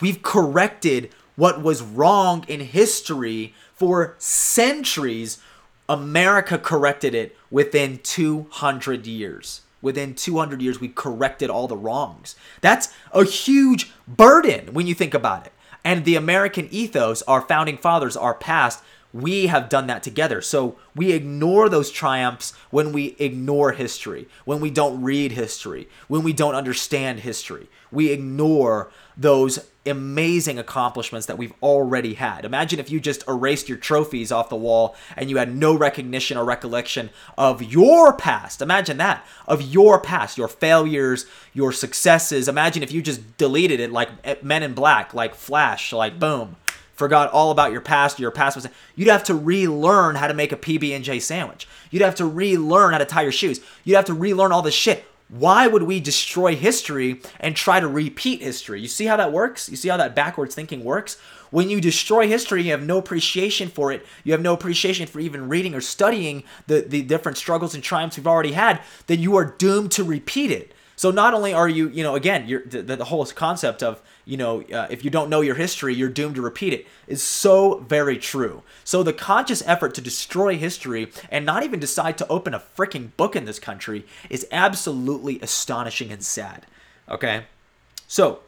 we've 0.00 0.22
corrected 0.22 1.10
what 1.36 1.62
was 1.62 1.82
wrong 1.82 2.44
in 2.48 2.60
history 2.60 3.54
for 3.74 4.14
centuries. 4.18 5.38
America 5.88 6.58
corrected 6.58 7.14
it 7.14 7.36
within 7.50 7.98
200 7.98 9.06
years. 9.06 9.62
Within 9.80 10.14
200 10.14 10.60
years, 10.60 10.80
we 10.80 10.88
corrected 10.88 11.50
all 11.50 11.68
the 11.68 11.76
wrongs. 11.76 12.34
That's 12.60 12.92
a 13.12 13.24
huge 13.24 13.92
burden 14.08 14.74
when 14.74 14.86
you 14.86 14.94
think 14.94 15.14
about 15.14 15.46
it. 15.46 15.52
And 15.84 16.04
the 16.04 16.16
American 16.16 16.68
ethos, 16.70 17.22
our 17.22 17.40
founding 17.40 17.78
fathers, 17.78 18.16
our 18.16 18.34
past, 18.34 18.82
we 19.12 19.46
have 19.46 19.68
done 19.68 19.86
that 19.86 20.02
together. 20.02 20.40
So 20.40 20.76
we 20.94 21.12
ignore 21.12 21.68
those 21.68 21.90
triumphs 21.90 22.52
when 22.70 22.92
we 22.92 23.16
ignore 23.18 23.72
history, 23.72 24.28
when 24.44 24.60
we 24.60 24.70
don't 24.70 25.02
read 25.02 25.32
history, 25.32 25.88
when 26.08 26.22
we 26.22 26.32
don't 26.32 26.54
understand 26.54 27.20
history. 27.20 27.68
We 27.90 28.10
ignore 28.10 28.90
those 29.16 29.66
amazing 29.86 30.58
accomplishments 30.58 31.26
that 31.26 31.38
we've 31.38 31.54
already 31.62 32.14
had. 32.14 32.44
Imagine 32.44 32.78
if 32.78 32.90
you 32.90 33.00
just 33.00 33.26
erased 33.26 33.68
your 33.68 33.78
trophies 33.78 34.30
off 34.30 34.50
the 34.50 34.56
wall 34.56 34.94
and 35.16 35.30
you 35.30 35.38
had 35.38 35.54
no 35.54 35.74
recognition 35.74 36.36
or 36.36 36.44
recollection 36.44 37.08
of 37.38 37.62
your 37.62 38.12
past. 38.12 38.60
Imagine 38.60 38.98
that, 38.98 39.26
of 39.46 39.62
your 39.62 39.98
past, 39.98 40.36
your 40.36 40.48
failures, 40.48 41.24
your 41.54 41.72
successes. 41.72 42.46
Imagine 42.46 42.82
if 42.82 42.92
you 42.92 43.00
just 43.00 43.38
deleted 43.38 43.80
it 43.80 43.90
like 43.90 44.10
eh, 44.24 44.36
Men 44.42 44.62
in 44.62 44.74
Black, 44.74 45.14
like 45.14 45.34
Flash, 45.34 45.92
like 45.92 46.18
boom 46.18 46.56
forgot 46.98 47.30
all 47.30 47.52
about 47.52 47.70
your 47.70 47.80
past, 47.80 48.18
your 48.18 48.32
past 48.32 48.56
was 48.56 48.66
you'd 48.96 49.08
have 49.08 49.22
to 49.24 49.34
relearn 49.34 50.16
how 50.16 50.26
to 50.26 50.34
make 50.34 50.50
a 50.50 50.56
PB&J 50.56 51.20
sandwich. 51.20 51.68
You'd 51.90 52.02
have 52.02 52.16
to 52.16 52.26
relearn 52.26 52.92
how 52.92 52.98
to 52.98 53.04
tie 53.04 53.22
your 53.22 53.32
shoes. 53.32 53.60
You'd 53.84 53.94
have 53.94 54.04
to 54.06 54.14
relearn 54.14 54.50
all 54.50 54.62
this 54.62 54.74
shit. 54.74 55.04
Why 55.28 55.66
would 55.66 55.82
we 55.82 56.00
destroy 56.00 56.56
history 56.56 57.20
and 57.38 57.54
try 57.54 57.80
to 57.80 57.86
repeat 57.86 58.42
history? 58.42 58.80
You 58.80 58.88
see 58.88 59.04
how 59.04 59.16
that 59.16 59.32
works? 59.32 59.68
You 59.68 59.76
see 59.76 59.90
how 59.90 59.98
that 59.98 60.16
backwards 60.16 60.54
thinking 60.54 60.82
works? 60.82 61.18
When 61.50 61.70
you 61.70 61.80
destroy 61.80 62.26
history, 62.26 62.62
you 62.62 62.72
have 62.72 62.82
no 62.82 62.98
appreciation 62.98 63.68
for 63.68 63.92
it. 63.92 64.04
You 64.24 64.32
have 64.32 64.40
no 64.40 64.54
appreciation 64.54 65.06
for 65.06 65.20
even 65.20 65.48
reading 65.48 65.74
or 65.74 65.80
studying 65.80 66.44
the, 66.66 66.80
the 66.80 67.02
different 67.02 67.38
struggles 67.38 67.74
and 67.74 67.84
triumphs 67.84 68.16
we've 68.16 68.26
already 68.26 68.52
had, 68.52 68.80
then 69.06 69.20
you 69.20 69.36
are 69.36 69.44
doomed 69.44 69.92
to 69.92 70.04
repeat 70.04 70.50
it. 70.50 70.72
So 70.96 71.12
not 71.12 71.32
only 71.32 71.54
are 71.54 71.68
you, 71.68 71.88
you 71.90 72.02
know, 72.02 72.16
again, 72.16 72.46
the, 72.66 72.82
the 72.82 73.04
whole 73.04 73.24
concept 73.26 73.84
of, 73.84 74.02
you 74.28 74.36
know, 74.36 74.60
uh, 74.60 74.86
if 74.90 75.02
you 75.02 75.10
don't 75.10 75.30
know 75.30 75.40
your 75.40 75.54
history, 75.54 75.94
you're 75.94 76.10
doomed 76.10 76.34
to 76.34 76.42
repeat 76.42 76.74
it 76.74 76.86
is 77.06 77.22
so 77.22 77.78
very 77.78 78.18
true. 78.18 78.62
So 78.84 79.02
the 79.02 79.14
conscious 79.14 79.62
effort 79.66 79.94
to 79.94 80.02
destroy 80.02 80.58
history 80.58 81.10
and 81.30 81.46
not 81.46 81.62
even 81.62 81.80
decide 81.80 82.18
to 82.18 82.28
open 82.28 82.52
a 82.52 82.62
freaking 82.76 83.16
book 83.16 83.34
in 83.34 83.46
this 83.46 83.58
country 83.58 84.04
is 84.28 84.46
absolutely 84.52 85.40
astonishing 85.40 86.12
and 86.12 86.22
sad. 86.22 86.66
Okay? 87.08 87.46
So, 88.06 88.40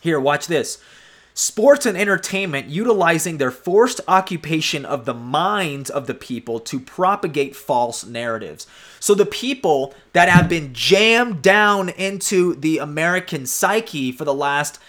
here, 0.00 0.18
watch 0.18 0.48
this 0.48 0.82
sports 1.38 1.86
and 1.86 1.96
entertainment 1.96 2.66
utilizing 2.66 3.38
their 3.38 3.52
forced 3.52 4.00
occupation 4.08 4.84
of 4.84 5.04
the 5.04 5.14
minds 5.14 5.88
of 5.88 6.08
the 6.08 6.14
people 6.14 6.58
to 6.58 6.80
propagate 6.80 7.54
false 7.54 8.04
narratives. 8.04 8.66
So 8.98 9.14
the 9.14 9.24
people 9.24 9.94
that 10.14 10.28
have 10.28 10.48
been 10.48 10.74
jammed 10.74 11.40
down 11.40 11.90
into 11.90 12.56
the 12.56 12.78
American 12.78 13.46
psyche 13.46 14.10
for 14.10 14.24
the 14.24 14.34
last 14.34 14.80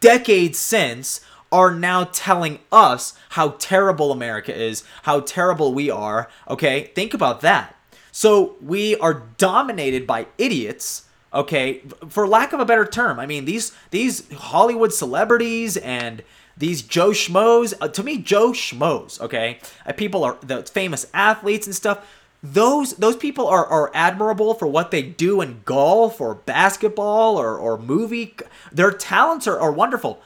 decades 0.00 0.58
since 0.58 1.20
are 1.52 1.74
now 1.74 2.04
telling 2.04 2.60
us 2.72 3.12
how 3.30 3.50
terrible 3.58 4.10
America 4.10 4.56
is, 4.56 4.84
how 5.02 5.20
terrible 5.20 5.74
we 5.74 5.90
are. 5.90 6.30
Okay, 6.48 6.92
think 6.94 7.12
about 7.12 7.42
that. 7.42 7.76
So 8.10 8.56
we 8.62 8.96
are 8.96 9.26
dominated 9.36 10.06
by 10.06 10.28
idiots 10.38 11.04
okay 11.34 11.82
for 12.08 12.26
lack 12.26 12.52
of 12.52 12.60
a 12.60 12.64
better 12.64 12.84
term 12.84 13.18
i 13.18 13.26
mean 13.26 13.44
these 13.44 13.72
these 13.90 14.30
hollywood 14.34 14.92
celebrities 14.92 15.76
and 15.78 16.22
these 16.56 16.82
joe 16.82 17.10
schmoes 17.10 17.74
uh, 17.80 17.88
to 17.88 18.02
me 18.02 18.18
joe 18.18 18.52
schmoes 18.52 19.20
okay 19.20 19.58
uh, 19.86 19.92
people 19.92 20.24
are 20.24 20.38
the 20.42 20.62
famous 20.62 21.06
athletes 21.12 21.66
and 21.66 21.74
stuff 21.74 22.06
those 22.44 22.96
those 22.96 23.16
people 23.16 23.48
are, 23.48 23.64
are 23.64 23.90
admirable 23.94 24.52
for 24.52 24.66
what 24.66 24.90
they 24.90 25.00
do 25.02 25.40
in 25.40 25.62
golf 25.64 26.20
or 26.20 26.34
basketball 26.34 27.38
or, 27.38 27.56
or 27.56 27.78
movie 27.78 28.36
their 28.70 28.90
talents 28.90 29.46
are, 29.46 29.58
are 29.58 29.72
wonderful. 29.72 30.20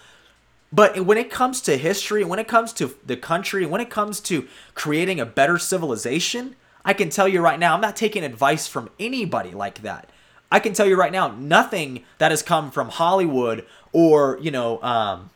But 0.73 1.07
when 1.07 1.17
it 1.17 1.31
comes 1.31 1.61
to 1.63 1.79
history 1.79 2.25
when 2.25 2.41
it 2.41 2.49
comes 2.49 2.73
to 2.75 2.97
the 3.07 3.17
country 3.17 3.65
when 3.65 3.81
it 3.81 3.89
comes 3.89 4.19
to 4.23 4.49
creating 4.75 5.21
a 5.21 5.25
better 5.25 5.59
civilization 5.59 6.57
i 6.85 6.93
can 6.93 7.09
tell 7.09 7.27
you 7.27 7.41
right 7.41 7.59
now 7.59 7.75
i'm 7.75 7.81
not 7.81 7.97
taking 7.97 8.23
advice 8.23 8.67
from 8.67 8.91
anybody 9.01 9.53
like 9.53 9.81
that 9.81 10.11
I 10.51 10.61
can 10.61 10.73
tell 10.73 10.87
you 10.87 10.97
right 10.97 11.13
now, 11.13 11.29
nothing 11.29 12.05
that 12.19 12.31
has 12.31 12.43
come 12.43 12.71
from 12.71 12.89
Hollywood 12.89 13.67
or 13.93 14.39
you 14.41 14.51
know, 14.51 14.83
um, 14.83 15.31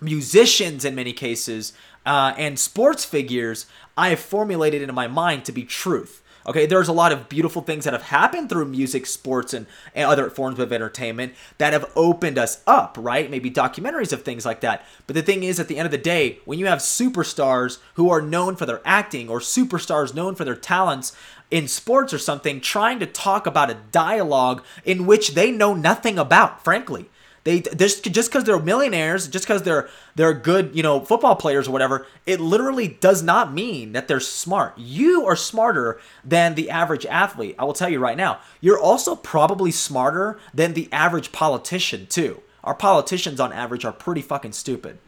musicians 0.00 0.84
in 0.84 0.94
many 0.94 1.12
cases, 1.12 1.72
uh, 2.06 2.34
and 2.36 2.58
sports 2.58 3.04
figures, 3.04 3.66
I 3.96 4.08
have 4.10 4.20
formulated 4.20 4.82
into 4.82 4.94
my 4.94 5.06
mind 5.06 5.44
to 5.44 5.52
be 5.52 5.64
truth. 5.64 6.22
Okay, 6.46 6.64
there's 6.64 6.88
a 6.88 6.92
lot 6.92 7.12
of 7.12 7.28
beautiful 7.28 7.60
things 7.60 7.84
that 7.84 7.92
have 7.92 8.04
happened 8.04 8.48
through 8.48 8.64
music, 8.64 9.04
sports, 9.04 9.52
and, 9.52 9.66
and 9.94 10.08
other 10.08 10.30
forms 10.30 10.58
of 10.58 10.72
entertainment 10.72 11.34
that 11.58 11.74
have 11.74 11.92
opened 11.94 12.38
us 12.38 12.62
up, 12.66 12.96
right? 12.98 13.30
Maybe 13.30 13.50
documentaries 13.50 14.12
of 14.12 14.22
things 14.22 14.46
like 14.46 14.60
that. 14.60 14.84
But 15.06 15.16
the 15.16 15.22
thing 15.22 15.42
is, 15.42 15.60
at 15.60 15.68
the 15.68 15.76
end 15.76 15.84
of 15.84 15.92
the 15.92 15.98
day, 15.98 16.38
when 16.46 16.58
you 16.58 16.64
have 16.66 16.78
superstars 16.78 17.78
who 17.94 18.08
are 18.08 18.22
known 18.22 18.56
for 18.56 18.64
their 18.64 18.80
acting 18.86 19.28
or 19.28 19.40
superstars 19.40 20.14
known 20.14 20.34
for 20.34 20.46
their 20.46 20.56
talents 20.56 21.14
in 21.50 21.68
sports 21.68 22.12
or 22.12 22.18
something, 22.18 22.60
trying 22.60 23.00
to 23.00 23.06
talk 23.06 23.46
about 23.46 23.70
a 23.70 23.78
dialogue 23.92 24.64
in 24.84 25.06
which 25.06 25.34
they 25.34 25.50
know 25.50 25.74
nothing 25.74 26.18
about, 26.18 26.62
frankly. 26.62 27.10
They 27.44 27.60
just 27.60 28.04
just 28.04 28.30
because 28.30 28.44
they're 28.44 28.60
millionaires, 28.60 29.26
just 29.26 29.46
because 29.46 29.62
they're 29.62 29.88
they're 30.14 30.34
good, 30.34 30.72
you 30.74 30.82
know, 30.82 31.00
football 31.00 31.36
players 31.36 31.66
or 31.66 31.70
whatever, 31.70 32.06
it 32.26 32.38
literally 32.38 32.86
does 32.86 33.22
not 33.22 33.52
mean 33.52 33.92
that 33.92 34.08
they're 34.08 34.20
smart. 34.20 34.76
You 34.76 35.24
are 35.26 35.36
smarter 35.36 35.98
than 36.22 36.54
the 36.54 36.68
average 36.68 37.06
athlete. 37.06 37.56
I 37.58 37.64
will 37.64 37.72
tell 37.72 37.88
you 37.88 37.98
right 37.98 38.16
now. 38.16 38.40
You're 38.60 38.78
also 38.80 39.16
probably 39.16 39.70
smarter 39.70 40.38
than 40.52 40.74
the 40.74 40.88
average 40.92 41.32
politician 41.32 42.06
too. 42.06 42.42
Our 42.62 42.74
politicians 42.74 43.40
on 43.40 43.54
average 43.54 43.86
are 43.86 43.92
pretty 43.92 44.20
fucking 44.20 44.52
stupid. 44.52 44.98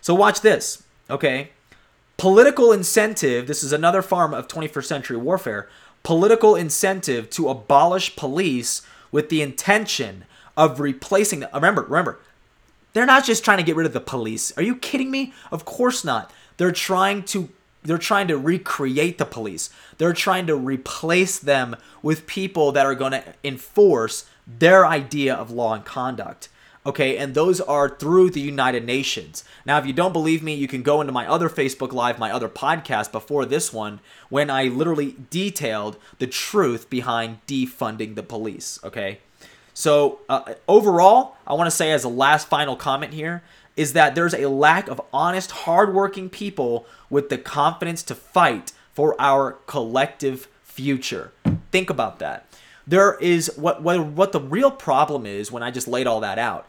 So 0.00 0.14
watch 0.14 0.40
this, 0.40 0.84
okay? 1.10 1.50
Political 2.22 2.70
incentive, 2.70 3.48
this 3.48 3.64
is 3.64 3.72
another 3.72 4.00
form 4.00 4.32
of 4.32 4.46
21st 4.46 4.84
century 4.84 5.16
warfare. 5.16 5.68
Political 6.04 6.54
incentive 6.54 7.28
to 7.30 7.48
abolish 7.48 8.14
police 8.14 8.82
with 9.10 9.28
the 9.28 9.42
intention 9.42 10.24
of 10.56 10.78
replacing 10.78 11.40
them. 11.40 11.50
Remember, 11.52 11.82
remember, 11.82 12.20
they're 12.92 13.06
not 13.06 13.24
just 13.24 13.44
trying 13.44 13.58
to 13.58 13.64
get 13.64 13.74
rid 13.74 13.86
of 13.86 13.92
the 13.92 13.98
police. 13.98 14.56
Are 14.56 14.62
you 14.62 14.76
kidding 14.76 15.10
me? 15.10 15.32
Of 15.50 15.64
course 15.64 16.04
not. 16.04 16.32
They're 16.58 16.70
trying 16.70 17.24
to 17.24 17.48
they're 17.82 17.98
trying 17.98 18.28
to 18.28 18.38
recreate 18.38 19.18
the 19.18 19.24
police. 19.24 19.70
They're 19.98 20.12
trying 20.12 20.46
to 20.46 20.54
replace 20.54 21.40
them 21.40 21.74
with 22.02 22.28
people 22.28 22.70
that 22.70 22.86
are 22.86 22.94
going 22.94 23.10
to 23.10 23.34
enforce 23.42 24.26
their 24.46 24.86
idea 24.86 25.34
of 25.34 25.50
law 25.50 25.74
and 25.74 25.84
conduct. 25.84 26.48
Okay, 26.84 27.16
and 27.16 27.34
those 27.34 27.60
are 27.60 27.88
through 27.88 28.30
the 28.30 28.40
United 28.40 28.84
Nations. 28.84 29.44
Now, 29.64 29.78
if 29.78 29.86
you 29.86 29.92
don't 29.92 30.12
believe 30.12 30.42
me, 30.42 30.54
you 30.54 30.66
can 30.66 30.82
go 30.82 31.00
into 31.00 31.12
my 31.12 31.28
other 31.28 31.48
Facebook 31.48 31.92
Live, 31.92 32.18
my 32.18 32.32
other 32.32 32.48
podcast 32.48 33.12
before 33.12 33.46
this 33.46 33.72
one, 33.72 34.00
when 34.30 34.50
I 34.50 34.64
literally 34.64 35.14
detailed 35.30 35.96
the 36.18 36.26
truth 36.26 36.90
behind 36.90 37.38
defunding 37.46 38.16
the 38.16 38.24
police. 38.24 38.80
Okay, 38.82 39.20
so 39.74 40.20
uh, 40.28 40.54
overall, 40.66 41.36
I 41.46 41.54
want 41.54 41.68
to 41.68 41.76
say 41.76 41.92
as 41.92 42.02
a 42.04 42.08
last 42.08 42.48
final 42.48 42.76
comment 42.76 43.14
here 43.14 43.42
is 43.76 43.92
that 43.94 44.14
there's 44.14 44.34
a 44.34 44.48
lack 44.48 44.88
of 44.88 45.00
honest, 45.12 45.50
hardworking 45.52 46.28
people 46.28 46.86
with 47.08 47.28
the 47.28 47.38
confidence 47.38 48.02
to 48.02 48.14
fight 48.14 48.72
for 48.92 49.14
our 49.18 49.52
collective 49.66 50.48
future. 50.62 51.32
Think 51.70 51.88
about 51.88 52.18
that. 52.18 52.46
There 52.86 53.14
is 53.14 53.52
what 53.56 53.82
what 53.82 54.04
what 54.06 54.32
the 54.32 54.40
real 54.40 54.70
problem 54.70 55.26
is 55.26 55.52
when 55.52 55.62
I 55.62 55.70
just 55.70 55.88
laid 55.88 56.06
all 56.06 56.20
that 56.20 56.38
out. 56.38 56.66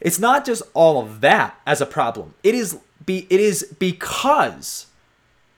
It's 0.00 0.18
not 0.18 0.46
just 0.46 0.62
all 0.72 1.00
of 1.02 1.20
that 1.20 1.60
as 1.66 1.80
a 1.80 1.86
problem. 1.86 2.34
It 2.42 2.54
is 2.54 2.78
be 3.04 3.26
it 3.30 3.40
is 3.40 3.74
because 3.78 4.86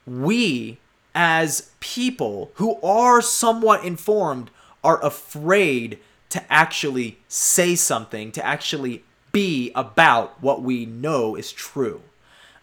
we 0.07 0.79
as 1.15 1.71
people 1.81 2.51
who 2.55 2.81
are 2.83 3.21
somewhat 3.21 3.85
informed 3.85 4.51
are 4.83 5.05
afraid 5.05 5.99
to 6.31 6.53
actually 6.53 7.19
say 7.29 7.75
something, 7.75 8.33
to 8.33 8.45
actually 8.45 9.05
be 9.33 9.71
about 9.75 10.43
what 10.43 10.63
we 10.63 10.87
know 10.87 11.37
is 11.37 11.53
true. 11.53 12.01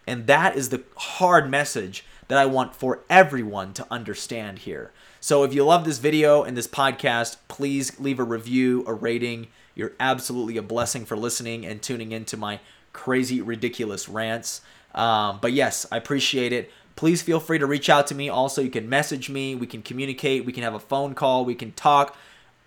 And 0.07 0.25
that 0.27 0.55
is 0.55 0.69
the 0.69 0.83
hard 0.95 1.49
message 1.49 2.03
that 2.27 2.37
I 2.37 2.45
want 2.45 2.75
for 2.75 3.01
everyone 3.09 3.73
to 3.73 3.85
understand 3.91 4.59
here. 4.59 4.91
So 5.21 5.43
if 5.43 5.53
you 5.53 5.65
love 5.65 5.83
this 5.83 5.97
video 5.97 6.43
and 6.43 6.55
this 6.55 6.67
podcast, 6.67 7.37
please 7.49 7.99
leave 7.99 8.19
a 8.19 8.23
review, 8.23 8.85
a 8.87 8.93
rating. 8.93 9.47
You're 9.75 9.91
absolutely 9.99 10.55
a 10.55 10.61
blessing 10.61 11.05
for 11.05 11.17
listening 11.17 11.65
and 11.65 11.81
tuning 11.81 12.13
into 12.13 12.37
my 12.37 12.61
crazy, 12.93 13.41
ridiculous 13.41 14.07
rants. 14.07 14.61
Um, 14.95 15.39
but 15.41 15.51
yes, 15.51 15.85
I 15.91 15.97
appreciate 15.97 16.53
it. 16.53 16.71
Please 16.95 17.21
feel 17.21 17.39
free 17.39 17.59
to 17.59 17.65
reach 17.65 17.89
out 17.89 18.07
to 18.07 18.15
me. 18.15 18.29
Also, 18.29 18.61
you 18.61 18.69
can 18.69 18.87
message 18.87 19.29
me. 19.29 19.55
We 19.55 19.67
can 19.67 19.81
communicate. 19.81 20.45
We 20.45 20.53
can 20.53 20.63
have 20.63 20.73
a 20.73 20.79
phone 20.79 21.15
call. 21.15 21.43
We 21.43 21.55
can 21.55 21.73
talk 21.73 22.15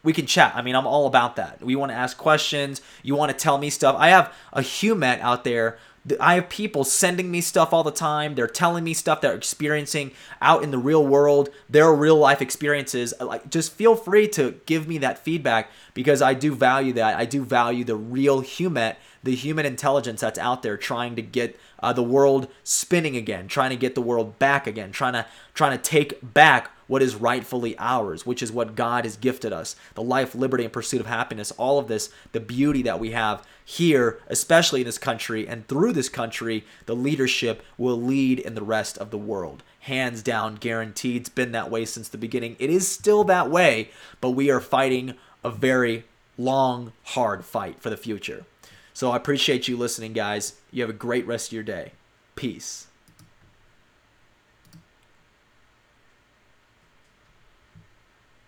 we 0.04 0.12
can 0.12 0.26
chat. 0.26 0.52
I 0.54 0.62
mean, 0.62 0.74
I'm 0.74 0.86
all 0.86 1.06
about 1.06 1.36
that. 1.36 1.62
We 1.62 1.76
want 1.76 1.90
to 1.92 1.96
ask 1.96 2.16
questions. 2.16 2.80
You 3.02 3.14
want 3.14 3.30
to 3.30 3.36
tell 3.36 3.58
me 3.58 3.70
stuff. 3.70 3.96
I 3.98 4.08
have 4.08 4.34
a 4.52 4.60
HUMINT 4.60 5.20
out 5.20 5.44
there. 5.44 5.78
I 6.18 6.34
have 6.34 6.48
people 6.48 6.82
sending 6.82 7.30
me 7.30 7.40
stuff 7.40 7.72
all 7.72 7.84
the 7.84 7.92
time. 7.92 8.34
They're 8.34 8.48
telling 8.48 8.82
me 8.82 8.92
stuff 8.92 9.20
they're 9.20 9.36
experiencing 9.36 10.10
out 10.40 10.64
in 10.64 10.72
the 10.72 10.78
real 10.78 11.06
world, 11.06 11.50
their 11.70 11.92
real 11.92 12.16
life 12.16 12.42
experiences. 12.42 13.14
Uh, 13.20 13.26
like, 13.26 13.48
just 13.50 13.74
feel 13.74 13.94
free 13.94 14.26
to 14.28 14.60
give 14.66 14.88
me 14.88 14.98
that 14.98 15.20
feedback 15.20 15.70
because 15.94 16.20
I 16.20 16.34
do 16.34 16.56
value 16.56 16.92
that. 16.94 17.16
I 17.16 17.24
do 17.24 17.44
value 17.44 17.84
the 17.84 17.94
real 17.94 18.42
HUMINT, 18.42 18.96
the 19.22 19.36
human 19.36 19.64
intelligence 19.64 20.22
that's 20.22 20.40
out 20.40 20.64
there 20.64 20.76
trying 20.76 21.14
to 21.14 21.22
get 21.22 21.56
uh, 21.82 21.92
the 21.92 22.02
world 22.02 22.48
spinning 22.62 23.16
again, 23.16 23.48
trying 23.48 23.70
to 23.70 23.76
get 23.76 23.94
the 23.94 24.02
world 24.02 24.38
back 24.38 24.66
again, 24.66 24.92
trying 24.92 25.14
to 25.14 25.26
trying 25.54 25.76
to 25.76 25.82
take 25.82 26.18
back 26.22 26.70
what 26.86 27.02
is 27.02 27.14
rightfully 27.16 27.74
ours, 27.78 28.26
which 28.26 28.42
is 28.42 28.52
what 28.52 28.74
God 28.74 29.04
has 29.04 29.16
gifted 29.16 29.52
us 29.52 29.76
the 29.94 30.02
life, 30.02 30.34
liberty, 30.34 30.64
and 30.64 30.72
pursuit 30.72 31.00
of 31.00 31.06
happiness. 31.06 31.50
All 31.52 31.78
of 31.78 31.88
this, 31.88 32.10
the 32.32 32.40
beauty 32.40 32.82
that 32.82 33.00
we 33.00 33.12
have 33.12 33.46
here, 33.64 34.18
especially 34.28 34.82
in 34.82 34.86
this 34.86 34.98
country, 34.98 35.48
and 35.48 35.66
through 35.66 35.92
this 35.92 36.08
country, 36.08 36.64
the 36.86 36.94
leadership 36.94 37.64
will 37.78 38.00
lead 38.00 38.38
in 38.38 38.54
the 38.54 38.62
rest 38.62 38.98
of 38.98 39.10
the 39.10 39.18
world. 39.18 39.62
Hands 39.80 40.22
down, 40.22 40.56
guaranteed. 40.56 41.22
It's 41.22 41.28
been 41.28 41.52
that 41.52 41.70
way 41.70 41.84
since 41.84 42.08
the 42.08 42.18
beginning. 42.18 42.56
It 42.58 42.70
is 42.70 42.86
still 42.86 43.24
that 43.24 43.50
way, 43.50 43.90
but 44.20 44.30
we 44.30 44.50
are 44.50 44.60
fighting 44.60 45.14
a 45.42 45.50
very 45.50 46.04
long, 46.38 46.92
hard 47.04 47.44
fight 47.44 47.80
for 47.80 47.90
the 47.90 47.96
future. 47.96 48.44
So 48.94 49.10
I 49.10 49.16
appreciate 49.16 49.68
you 49.68 49.76
listening, 49.76 50.12
guys. 50.12 50.54
You 50.70 50.82
have 50.82 50.90
a 50.90 50.94
great 50.94 51.26
rest 51.26 51.48
of 51.48 51.52
your 51.54 51.62
day. 51.62 51.92
Peace. 52.36 52.86